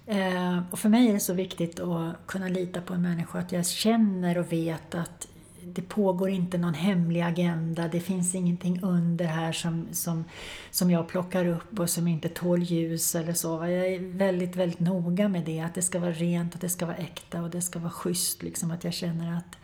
[0.07, 3.53] Eh, och för mig är det så viktigt att kunna lita på en människa, att
[3.53, 5.29] jag känner och vet att
[5.67, 10.25] det pågår inte någon hemlig agenda, det finns ingenting under här som, som,
[10.71, 13.49] som jag plockar upp och som inte tål ljus eller så.
[13.49, 16.87] Jag är väldigt, väldigt noga med det, att det ska vara rent, att det ska
[16.87, 18.43] vara äkta och det ska vara schysst.
[18.43, 19.59] Liksom, att jag känner att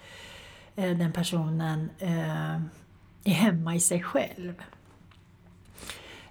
[0.76, 2.54] eh, den personen eh,
[3.24, 4.54] är hemma i sig själv.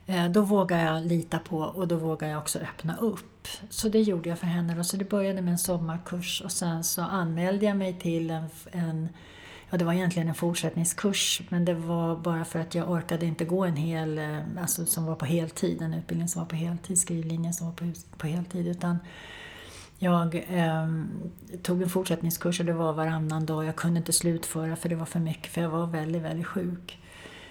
[0.10, 3.48] Eh, då vågar jag lita på och då vågar jag också öppna upp.
[3.70, 4.84] Så det gjorde jag för henne.
[4.84, 9.10] Så det började med en sommarkurs och sen så anmälde jag mig till en, en
[9.72, 13.46] Ja, det var egentligen en fortsättningskurs men det var bara för att jag orkade inte
[13.46, 17.00] gå en hel, eh, alltså som var på heltid, en utbildning som var på heltid,
[17.00, 18.68] skrivlinjen som var på, på heltid.
[18.68, 18.98] Utan
[20.00, 20.88] jag eh,
[21.62, 23.66] tog en fortsättningskurs och det var varannan dag.
[23.66, 27.00] Jag kunde inte slutföra för det var för mycket, för jag var väldigt, väldigt sjuk.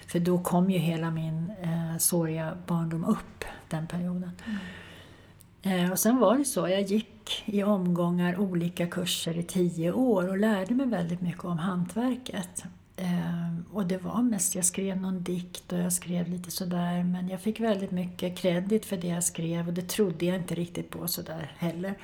[0.09, 4.31] För då kom ju hela min eh, såriga barndom upp, den perioden.
[4.45, 5.85] Mm.
[5.85, 10.29] Eh, och sen var det så, jag gick i omgångar olika kurser i tio år
[10.29, 12.63] och lärde mig väldigt mycket om hantverket.
[12.95, 17.29] Eh, och det var mest, jag skrev någon dikt och jag skrev lite sådär men
[17.29, 20.89] jag fick väldigt mycket kredit för det jag skrev och det trodde jag inte riktigt
[20.89, 21.95] på sådär heller.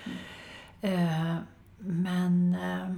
[0.82, 1.38] Mm.
[1.80, 2.96] men eh,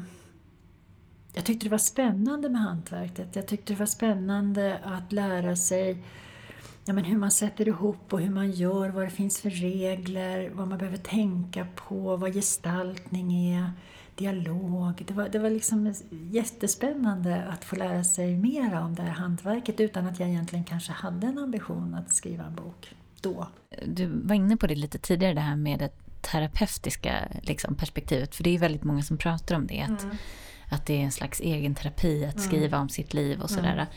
[1.38, 3.35] jag tyckte det var spännande med hantverket.
[3.35, 6.03] Jag tyckte det var spännande att lära sig
[6.85, 10.49] ja, men hur man sätter ihop och hur man gör, vad det finns för regler,
[10.49, 13.71] vad man behöver tänka på, vad gestaltning är,
[14.15, 15.03] dialog.
[15.07, 19.79] Det var, det var liksom jättespännande att få lära sig mer om det här hantverket
[19.79, 23.47] utan att jag egentligen kanske hade en ambition att skriva en bok då.
[23.85, 28.43] Du var inne på det lite tidigare, det här med det terapeutiska liksom, perspektivet, för
[28.43, 29.81] det är väldigt många som pratar om det.
[29.81, 30.17] Att, mm
[30.70, 32.47] att det är en slags egen terapi att mm.
[32.47, 33.88] skriva om sitt liv och sådär.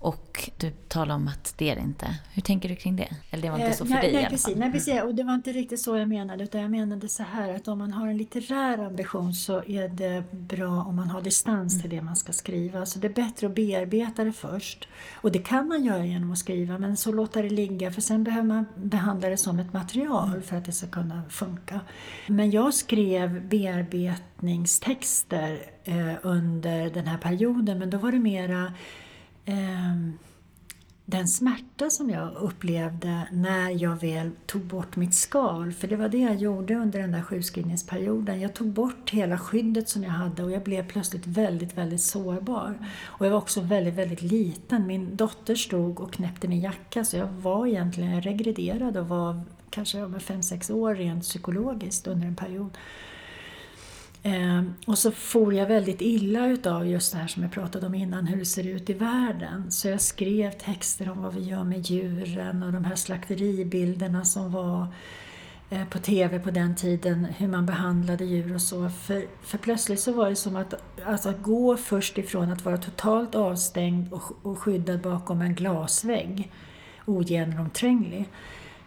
[0.00, 0.12] Mm.
[0.12, 2.18] Och du talar om att det är det inte.
[2.32, 3.08] Hur tänker du kring det?
[3.30, 4.58] Eller det var inte så för eh, dig nej, i alla precis, fall.
[4.58, 5.02] Nej, precis.
[5.02, 6.44] Och det var inte riktigt så jag menade.
[6.44, 10.32] Utan jag menade så här att om man har en litterär ambition så är det
[10.32, 11.82] bra om man har distans mm.
[11.82, 12.86] till det man ska skriva.
[12.86, 14.88] Så det är bättre att bearbeta det först.
[15.14, 17.90] Och det kan man göra genom att skriva, men så låta det ligga.
[17.90, 20.42] För sen behöver man behandla det som ett material mm.
[20.42, 21.80] för att det ska kunna funka.
[22.26, 28.72] Men jag skrev bearbetningstexter eh, under den här perioden, men då var det mera eh,
[29.48, 30.18] Ehm,
[31.04, 35.72] den smärta som jag upplevde när jag väl tog bort mitt skal.
[35.72, 38.40] För det var det jag gjorde under den där sjukskrivningsperioden.
[38.40, 42.88] Jag tog bort hela skyddet som jag hade och jag blev plötsligt väldigt, väldigt sårbar.
[43.04, 44.86] Och jag var också väldigt, väldigt liten.
[44.86, 49.40] Min dotter stod och knäppte min jacka så jag var egentligen regrederad och var
[49.70, 52.78] kanske 5-6 år rent psykologiskt under en period.
[54.22, 57.94] Eh, och så for jag väldigt illa utav just det här som jag pratade om
[57.94, 59.70] innan, hur det ser ut i världen.
[59.72, 64.52] Så jag skrev texter om vad vi gör med djuren och de här slakteribilderna som
[64.52, 64.86] var
[65.70, 68.90] eh, på TV på den tiden, hur man behandlade djur och så.
[68.90, 72.76] För, för plötsligt så var det som att, alltså att gå först ifrån att vara
[72.76, 76.52] totalt avstängd och, och skyddad bakom en glasvägg,
[77.04, 78.28] ogenomtränglig,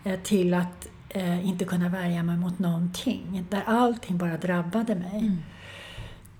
[0.04, 3.46] eh, till att eh, inte kunna värja mig mot någonting.
[3.50, 5.18] Där allting bara drabbade mig.
[5.18, 5.38] Mm.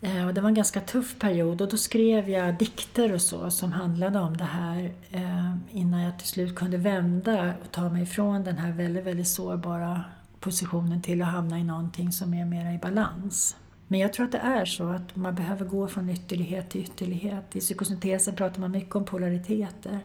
[0.02, 3.52] Eh, och det var en ganska tuff period och då skrev jag dikter och så
[3.52, 8.04] som handlade om det här eh, innan jag till slut kunde vända och ta mig
[8.04, 10.04] ifrån den här väldigt, väldigt sårbara
[10.40, 13.56] positionen till att hamna i någonting som är mer i balans.
[13.88, 17.56] Men jag tror att det är så att man behöver gå från ytterlighet till ytterlighet.
[17.56, 20.00] I psykosyntesen pratar man mycket om polariteter.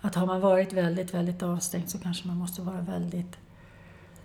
[0.00, 3.36] Att har man varit väldigt, väldigt avstängd så kanske man måste vara väldigt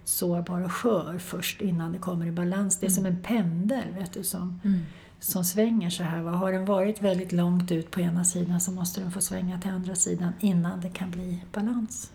[0.06, 2.80] sårbar och skör först innan det kommer i balans.
[2.80, 2.96] Det är mm.
[2.96, 4.80] som en pendel vet du, som, mm.
[5.20, 6.18] som svänger så här.
[6.18, 9.72] Har den varit väldigt långt ut på ena sidan så måste den få svänga till
[9.72, 12.12] andra sidan innan det kan bli balans.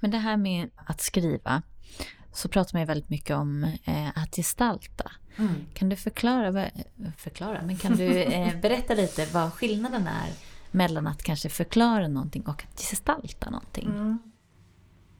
[0.00, 1.62] Men det här med att skriva,
[2.32, 5.10] så pratar man ju väldigt mycket om eh, att gestalta.
[5.36, 5.54] Mm.
[5.74, 6.70] Kan du förklara,
[7.16, 10.32] förklara, men kan du eh, berätta lite vad skillnaden är
[10.70, 13.86] mellan att kanske förklara någonting och att gestalta någonting?
[13.86, 14.18] Mm.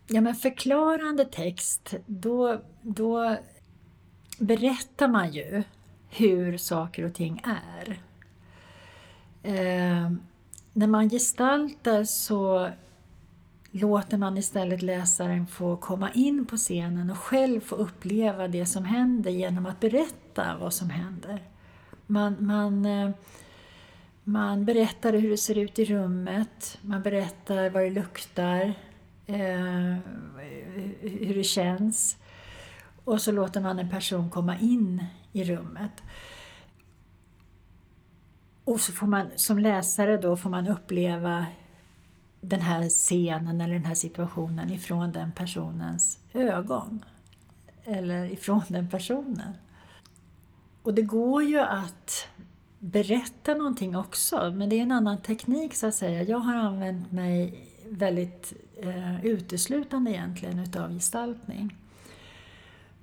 [0.07, 3.37] Ja, men förklarande text, då, då
[4.39, 5.63] berättar man ju
[6.11, 8.01] hur saker och ting är.
[9.43, 10.13] Eh,
[10.73, 12.71] när man gestaltar så
[13.71, 18.85] låter man istället läsaren få komma in på scenen och själv få uppleva det som
[18.85, 21.43] händer genom att berätta vad som händer.
[22.07, 23.11] Man, man, eh,
[24.25, 28.75] man berättar hur det ser ut i rummet, man berättar vad det luktar,
[29.27, 29.97] eh,
[31.01, 32.17] hur det känns.
[33.05, 36.03] Och så låter man en person komma in i rummet.
[38.65, 41.47] Och så får man som läsare då får man uppleva
[42.41, 47.05] den här scenen eller den här situationen ifrån den personens ögon.
[47.85, 49.53] Eller ifrån den personen.
[50.83, 52.29] Och det går ju att
[52.79, 56.23] berätta någonting också, men det är en annan teknik så att säga.
[56.23, 58.53] Jag har använt mig väldigt
[58.89, 61.77] eh, uteslutande egentligen utav gestaltning.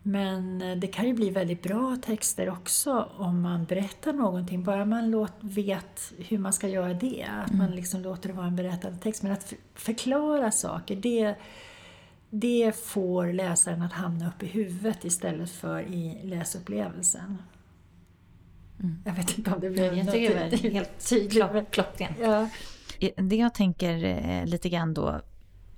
[0.03, 4.85] Men eh, det kan ju bli väldigt bra texter också om man berättar någonting, bara
[4.85, 7.27] man låt, vet hur man ska göra det.
[7.43, 7.57] Att mm.
[7.57, 9.23] man liksom låter det vara en berättande text.
[9.23, 11.35] Men att förklara saker, det,
[12.29, 17.37] det får läsaren att hamna upp i huvudet istället för i läsupplevelsen.
[18.79, 19.03] Mm.
[19.05, 21.71] Jag vet inte om det blev jag något tycker det helt tydligt.
[21.71, 22.17] Klockrent.
[22.21, 22.49] Ja.
[23.15, 25.21] Det jag tänker eh, lite grann då,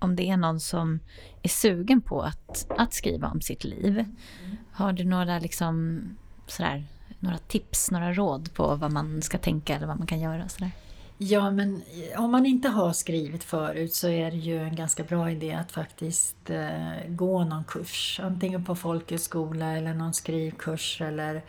[0.03, 0.99] om det är någon som
[1.41, 3.99] är sugen på att, att skriva om sitt liv.
[3.99, 4.57] Mm.
[4.71, 6.01] Har du några, liksom,
[6.47, 6.85] sådär,
[7.19, 10.49] några tips, några råd på vad man ska tänka eller vad man kan göra?
[10.49, 10.71] Sådär?
[11.17, 11.75] Ja, men
[12.11, 15.53] eh, om man inte har skrivit förut så är det ju en ganska bra idé
[15.53, 18.19] att faktiskt eh, gå någon kurs.
[18.23, 21.41] Antingen på folkhögskola eller någon skrivkurs eller,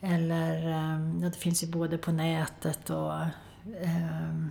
[0.00, 3.12] eller eh, det finns ju både på nätet och
[3.82, 4.46] eh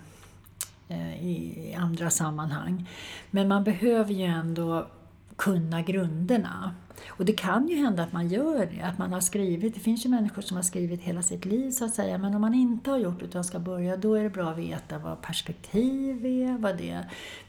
[0.91, 2.89] Eh, i andra sammanhang.
[3.29, 4.87] Men man behöver ju ändå
[5.35, 6.75] kunna grunderna.
[7.07, 9.73] Och det kan ju hända att man gör det, att man har skrivit.
[9.73, 12.17] Det finns ju människor som har skrivit hela sitt liv så att säga.
[12.17, 14.57] Men om man inte har gjort det utan ska börja, då är det bra att
[14.57, 16.99] veta vad perspektiv är, vad det,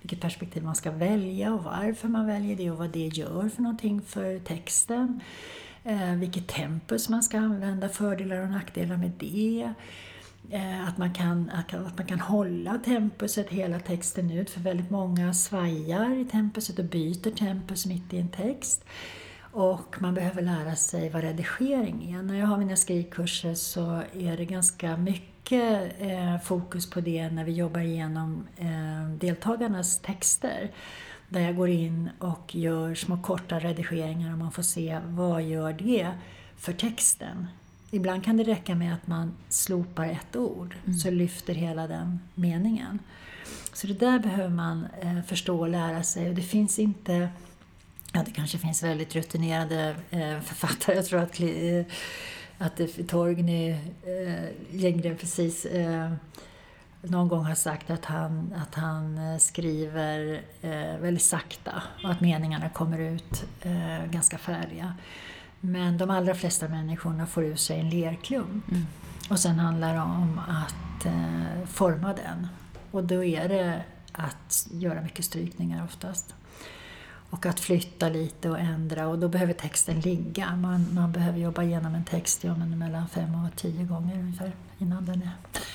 [0.02, 3.62] vilket perspektiv man ska välja och varför man väljer det och vad det gör för
[3.62, 5.20] någonting för texten.
[5.84, 9.72] Eh, vilket tempus man ska använda, fördelar och nackdelar med det.
[10.50, 15.34] Eh, att man, kan, att man kan hålla tempuset hela texten ut, för väldigt många
[15.34, 18.84] svajar i tempuset och byter tempus mitt i en text.
[19.52, 22.22] Och man behöver lära sig vad redigering är.
[22.22, 27.44] När jag har mina skrivkurser så är det ganska mycket eh, fokus på det när
[27.44, 30.70] vi jobbar igenom eh, deltagarnas texter.
[31.28, 35.72] Där jag går in och gör små korta redigeringar och man får se vad gör
[35.72, 36.08] det
[36.56, 37.46] för texten.
[37.94, 40.98] Ibland kan det räcka med att man slopar ett ord, mm.
[40.98, 42.98] så lyfter hela den meningen.
[43.72, 46.28] Så det där behöver man eh, förstå och lära sig.
[46.28, 47.28] Och det finns inte...
[48.12, 50.96] Ja, det kanske finns väldigt rutinerade eh, författare.
[50.96, 51.84] Jag tror att, eh,
[52.58, 52.76] att
[53.08, 56.12] Torgny eh, precis eh,
[57.02, 62.20] någon gång har sagt att han, att han eh, skriver eh, väldigt sakta och att
[62.20, 64.94] meningarna kommer ut eh, ganska färdiga.
[65.64, 68.70] Men de allra flesta människorna får ur sig en lerklump.
[68.70, 68.86] Mm.
[69.30, 72.48] Och sen handlar det om att eh, forma den.
[72.90, 73.82] Och då är det
[74.12, 76.34] att göra mycket strykningar oftast.
[77.30, 80.56] Och att flytta lite och ändra och då behöver texten ligga.
[80.56, 84.52] Man, man behöver jobba igenom en text ja, men mellan fem och tio gånger ungefär
[84.78, 85.22] innan den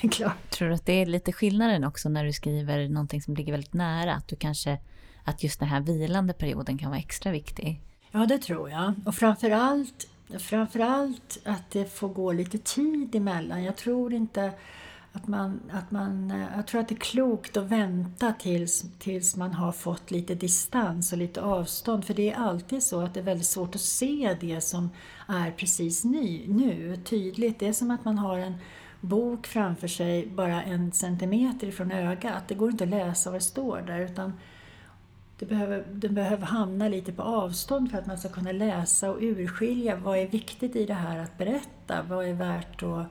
[0.02, 0.34] är klar.
[0.50, 3.74] Tror du att det är lite skillnaden också när du skriver någonting som ligger väldigt
[3.74, 4.16] nära?
[4.16, 4.80] Att, du kanske,
[5.24, 7.82] att just den här vilande perioden kan vara extra viktig?
[8.12, 8.94] Ja, det tror jag.
[9.06, 10.08] Och framförallt,
[10.40, 13.64] framförallt att det får gå lite tid emellan.
[13.64, 14.52] Jag tror inte
[15.18, 19.54] att man, att man, jag tror att det är klokt att vänta tills, tills man
[19.54, 22.06] har fått lite distans och lite avstånd.
[22.06, 24.90] För det är alltid så att det är väldigt svårt att se det som
[25.28, 27.60] är precis ny, nu, tydligt.
[27.60, 28.58] Det är som att man har en
[29.02, 32.48] bok framför sig bara en centimeter ifrån ögat.
[32.48, 34.00] Det går inte att läsa vad det står där.
[34.00, 34.34] utan
[35.40, 39.18] det behöver, den behöver hamna lite på avstånd för att man ska kunna läsa och
[39.22, 43.08] urskilja vad är viktigt i det här att berätta, vad är värt att,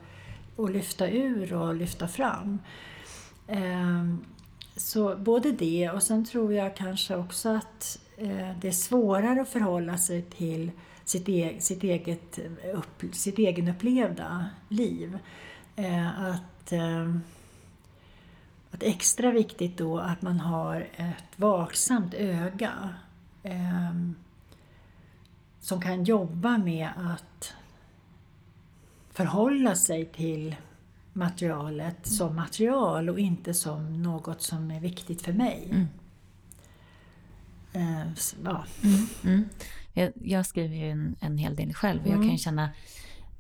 [0.64, 2.59] att lyfta ur och lyfta fram.
[3.49, 4.24] Ehm,
[4.77, 9.49] så både det och sen tror jag kanske också att eh, det är svårare att
[9.49, 10.70] förhålla sig till
[11.05, 12.39] sitt, e sitt, eget
[12.74, 15.18] upp, sitt egenupplevda liv.
[15.77, 16.37] Eh,
[16.70, 17.20] ehm,
[18.71, 22.95] att ehm, att extra viktigt då att man har ett vaksamt öga
[23.43, 23.95] eh,
[25.61, 27.55] som kan jobba med att
[29.11, 30.57] förhålla sig till
[31.12, 35.69] materialet som material och inte som något som är viktigt för mig.
[35.71, 35.87] Mm.
[37.73, 38.07] Eh,
[38.45, 38.64] ja.
[38.83, 39.49] Mm, mm.
[39.93, 42.39] Jag, jag, skriver ju en, en hel del själv och jag kan ju mm.
[42.39, 42.71] känna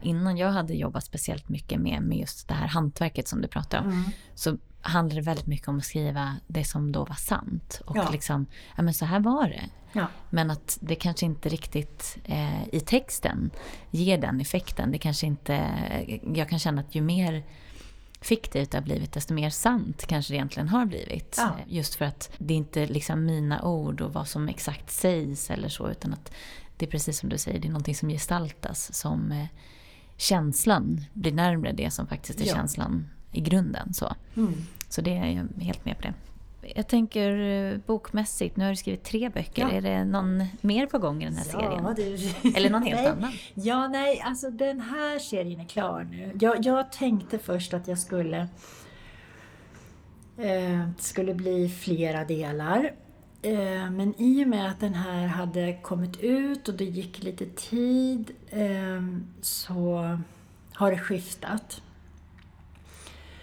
[0.02, 3.78] innan jag hade jobbat speciellt mycket med, med just det här hantverket som du pratar
[3.78, 4.04] om, mm.
[4.34, 7.82] så handlade väldigt mycket om att skriva det som då var sant.
[7.86, 8.10] Och ja.
[8.10, 8.46] liksom,
[8.76, 9.64] ja men så här var det.
[9.92, 10.06] Ja.
[10.30, 13.50] Men att det kanske inte riktigt eh, i texten
[13.90, 14.92] ger den effekten.
[14.92, 15.70] Det kanske inte,
[16.34, 17.42] jag kan känna att ju mer
[18.20, 21.34] fiktivt det har blivit, desto mer sant kanske det egentligen har blivit.
[21.38, 21.56] Ja.
[21.66, 25.68] Just för att det är inte liksom mina ord och vad som exakt sägs eller
[25.68, 26.32] så, utan att
[26.76, 29.46] det är precis som du säger, det är någonting som gestaltas som eh,
[30.16, 32.54] känslan blir närmre det som faktiskt är ja.
[32.54, 33.94] känslan i grunden.
[33.94, 34.14] Så.
[34.36, 34.66] Mm.
[34.88, 36.14] Så det är jag helt med på det.
[36.76, 39.62] jag tänker eh, bokmässigt, nu har du skrivit tre böcker.
[39.62, 39.70] Ja.
[39.70, 41.84] Är det någon mer på gång i den här serien?
[41.84, 42.56] Ja, det...
[42.56, 43.06] Eller någon helt nej.
[43.06, 43.32] annan?
[43.54, 46.32] Ja, nej, alltså den här serien är klar nu.
[46.40, 48.38] Jag, jag tänkte först att jag skulle
[50.38, 52.92] eh, det skulle bli flera delar.
[53.42, 57.46] Eh, men i och med att den här hade kommit ut och det gick lite
[57.46, 59.02] tid eh,
[59.40, 60.18] så
[60.72, 61.82] har det skiftat.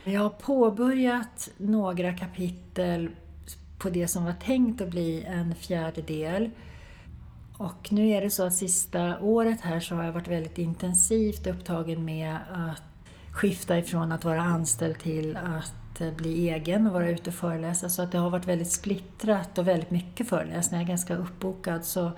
[0.05, 3.09] Jag har påbörjat några kapitel
[3.77, 6.49] på det som var tänkt att bli en fjärde del.
[7.57, 11.47] Och nu är det så att sista året här så har jag varit väldigt intensivt
[11.47, 12.84] upptagen med att
[13.31, 17.89] skifta ifrån att vara anställd till att eh, bli egen och vara ute och föreläsa.
[17.89, 20.81] Så att det har varit väldigt splittrat och väldigt mycket föreläsningar.
[20.81, 21.85] Jag är ganska uppbokad.
[21.85, 22.11] Så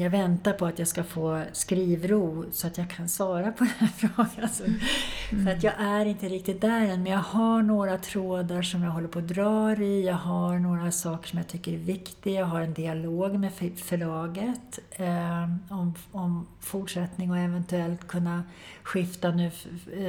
[0.00, 3.72] jag väntar på att jag ska få skrivro så att jag kan svara på den
[3.78, 4.48] här frågan.
[4.48, 4.64] Så,
[5.44, 8.90] För att jag är inte riktigt där än, men jag har några trådar som jag
[8.90, 10.06] håller på att dra i.
[10.06, 12.40] Jag har några saker som jag tycker är viktiga.
[12.40, 18.42] Jag har en dialog med för- förlaget eh, om, om fortsättning och eventuellt kunna
[18.82, 19.50] skifta nu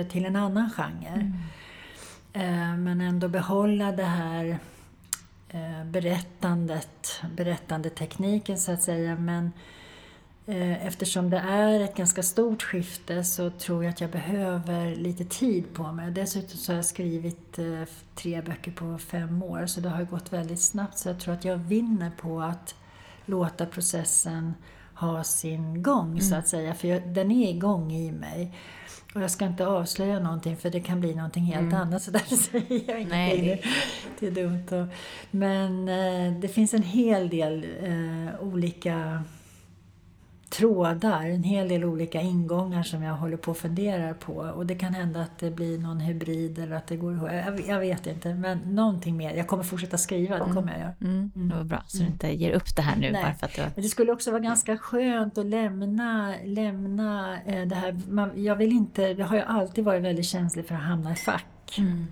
[0.09, 1.31] till en annan genre.
[2.33, 4.59] Eh, men ändå behålla det här
[5.85, 9.15] berättandet, berättandetekniken så att säga.
[9.15, 9.51] Men
[10.45, 15.25] eh, eftersom det är ett ganska stort skifte så tror jag att jag behöver lite
[15.25, 16.11] tid på mig.
[16.11, 17.83] Dessutom så har jag skrivit eh,
[18.15, 20.97] tre böcker på fem år så det har gått väldigt snabbt.
[20.97, 22.75] Så jag tror att jag vinner på att
[23.25, 24.53] låta processen
[24.93, 26.73] ha sin gång så att säga.
[26.73, 28.53] För jag, den är igång i mig.
[29.15, 32.35] Och jag ska inte avslöja någonting för det kan bli någonting helt annat så därför
[32.51, 33.07] säger jag ingenting.
[33.09, 33.69] Nej, det-
[34.19, 34.81] det är dumt.
[34.81, 34.87] Och,
[35.31, 39.23] men eh, det finns en hel del eh, olika
[40.49, 44.33] trådar, en hel del olika ingångar som jag håller på och funderar på.
[44.33, 47.29] Och det kan hända att det blir någon hybrid eller att det går ihop.
[47.31, 49.33] Jag, jag vet inte, men någonting mer.
[49.33, 50.93] Jag kommer fortsätta skriva, det kommer jag göra.
[51.01, 53.23] Mm, det var bra, så du inte ger upp det här nu Nej.
[53.23, 53.61] bara för att du.
[53.61, 57.99] Men det skulle också vara ganska skönt att lämna, lämna eh, det här.
[58.09, 61.15] Man, jag vill inte, jag har ju alltid varit väldigt känslig för att hamna i
[61.15, 61.77] fack.
[61.77, 62.07] Mm.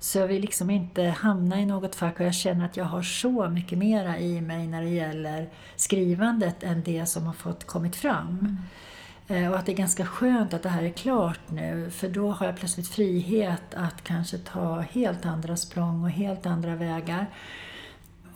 [0.00, 3.02] Så jag vill liksom inte hamna i något fack och jag känner att jag har
[3.02, 7.96] så mycket mera i mig när det gäller skrivandet än det som har fått kommit
[7.96, 8.56] fram.
[9.28, 12.30] Eh, Och att det är ganska skönt att det här är klart nu för då
[12.30, 17.26] har jag plötsligt frihet att kanske ta helt andra språng och helt andra vägar.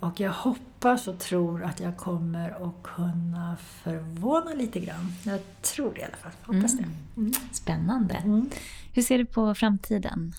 [0.00, 5.12] Och jag hoppas och tror att jag kommer att kunna förvåna lite grann.
[5.24, 6.32] Jag tror det i alla fall.
[6.56, 6.84] Hoppas det.
[7.16, 7.32] Mm.
[7.52, 8.14] Spännande.
[8.14, 8.50] Mm.
[8.92, 10.32] Hur ser du på framtiden?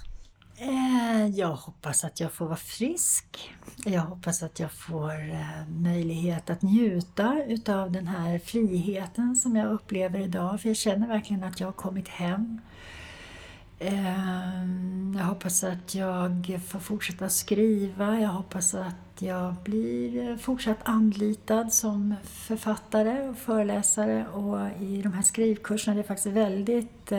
[0.64, 3.52] Eh, jag hoppas att jag får vara frisk.
[3.86, 9.72] Jag hoppas att jag får eh, möjlighet att njuta utav den här friheten som jag
[9.72, 10.62] upplever idag.
[10.62, 12.62] För jag känner verkligen att jag har kommit hem.
[13.80, 14.64] Eh,
[15.18, 18.20] jag hoppas att jag får fortsätta skriva.
[18.20, 24.28] Jag hoppas att jag blir fortsatt anlitad som författare och föreläsare.
[24.28, 27.12] Och i de här skrivkurserna, det är faktiskt väldigt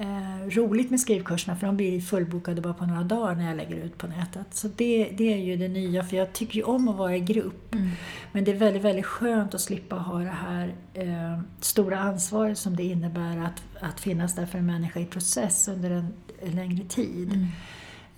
[0.00, 3.76] eh, roligt med skrivkurserna för de blir fullbokade bara på några dagar när jag lägger
[3.76, 4.46] ut på nätet.
[4.50, 7.20] Så det, det är ju det nya, för jag tycker ju om att vara i
[7.20, 7.74] grupp.
[8.32, 12.76] Men det är väldigt, väldigt skönt att slippa ha det här eh, stora ansvaret som
[12.76, 16.12] det innebär att, att finnas där för en människa i process under en,
[16.42, 17.46] en längre tid.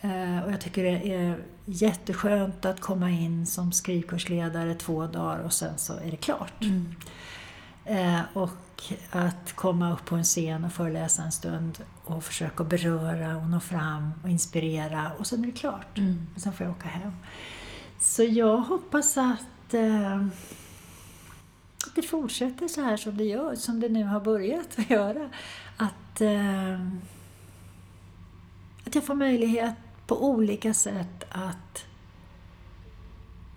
[0.00, 5.52] Eh, och jag tycker det är jätteskönt att komma in som skrivkursledare två dagar och
[5.52, 6.64] sen så är det klart.
[7.84, 8.50] Eh, och
[9.10, 13.60] att komma upp på en scen och föreläsa en stund och försöka beröra och nå
[13.60, 15.98] fram och inspirera och sen är det klart.
[16.34, 17.12] Och sen får jag åka hem.
[18.00, 20.26] Så jag hoppas att eh,
[21.94, 25.30] det fortsätter så här som det gör, som det nu har börjat att göra.
[25.76, 26.80] Att, eh,
[28.86, 29.74] att jag får möjlighet
[30.06, 31.84] på olika sätt att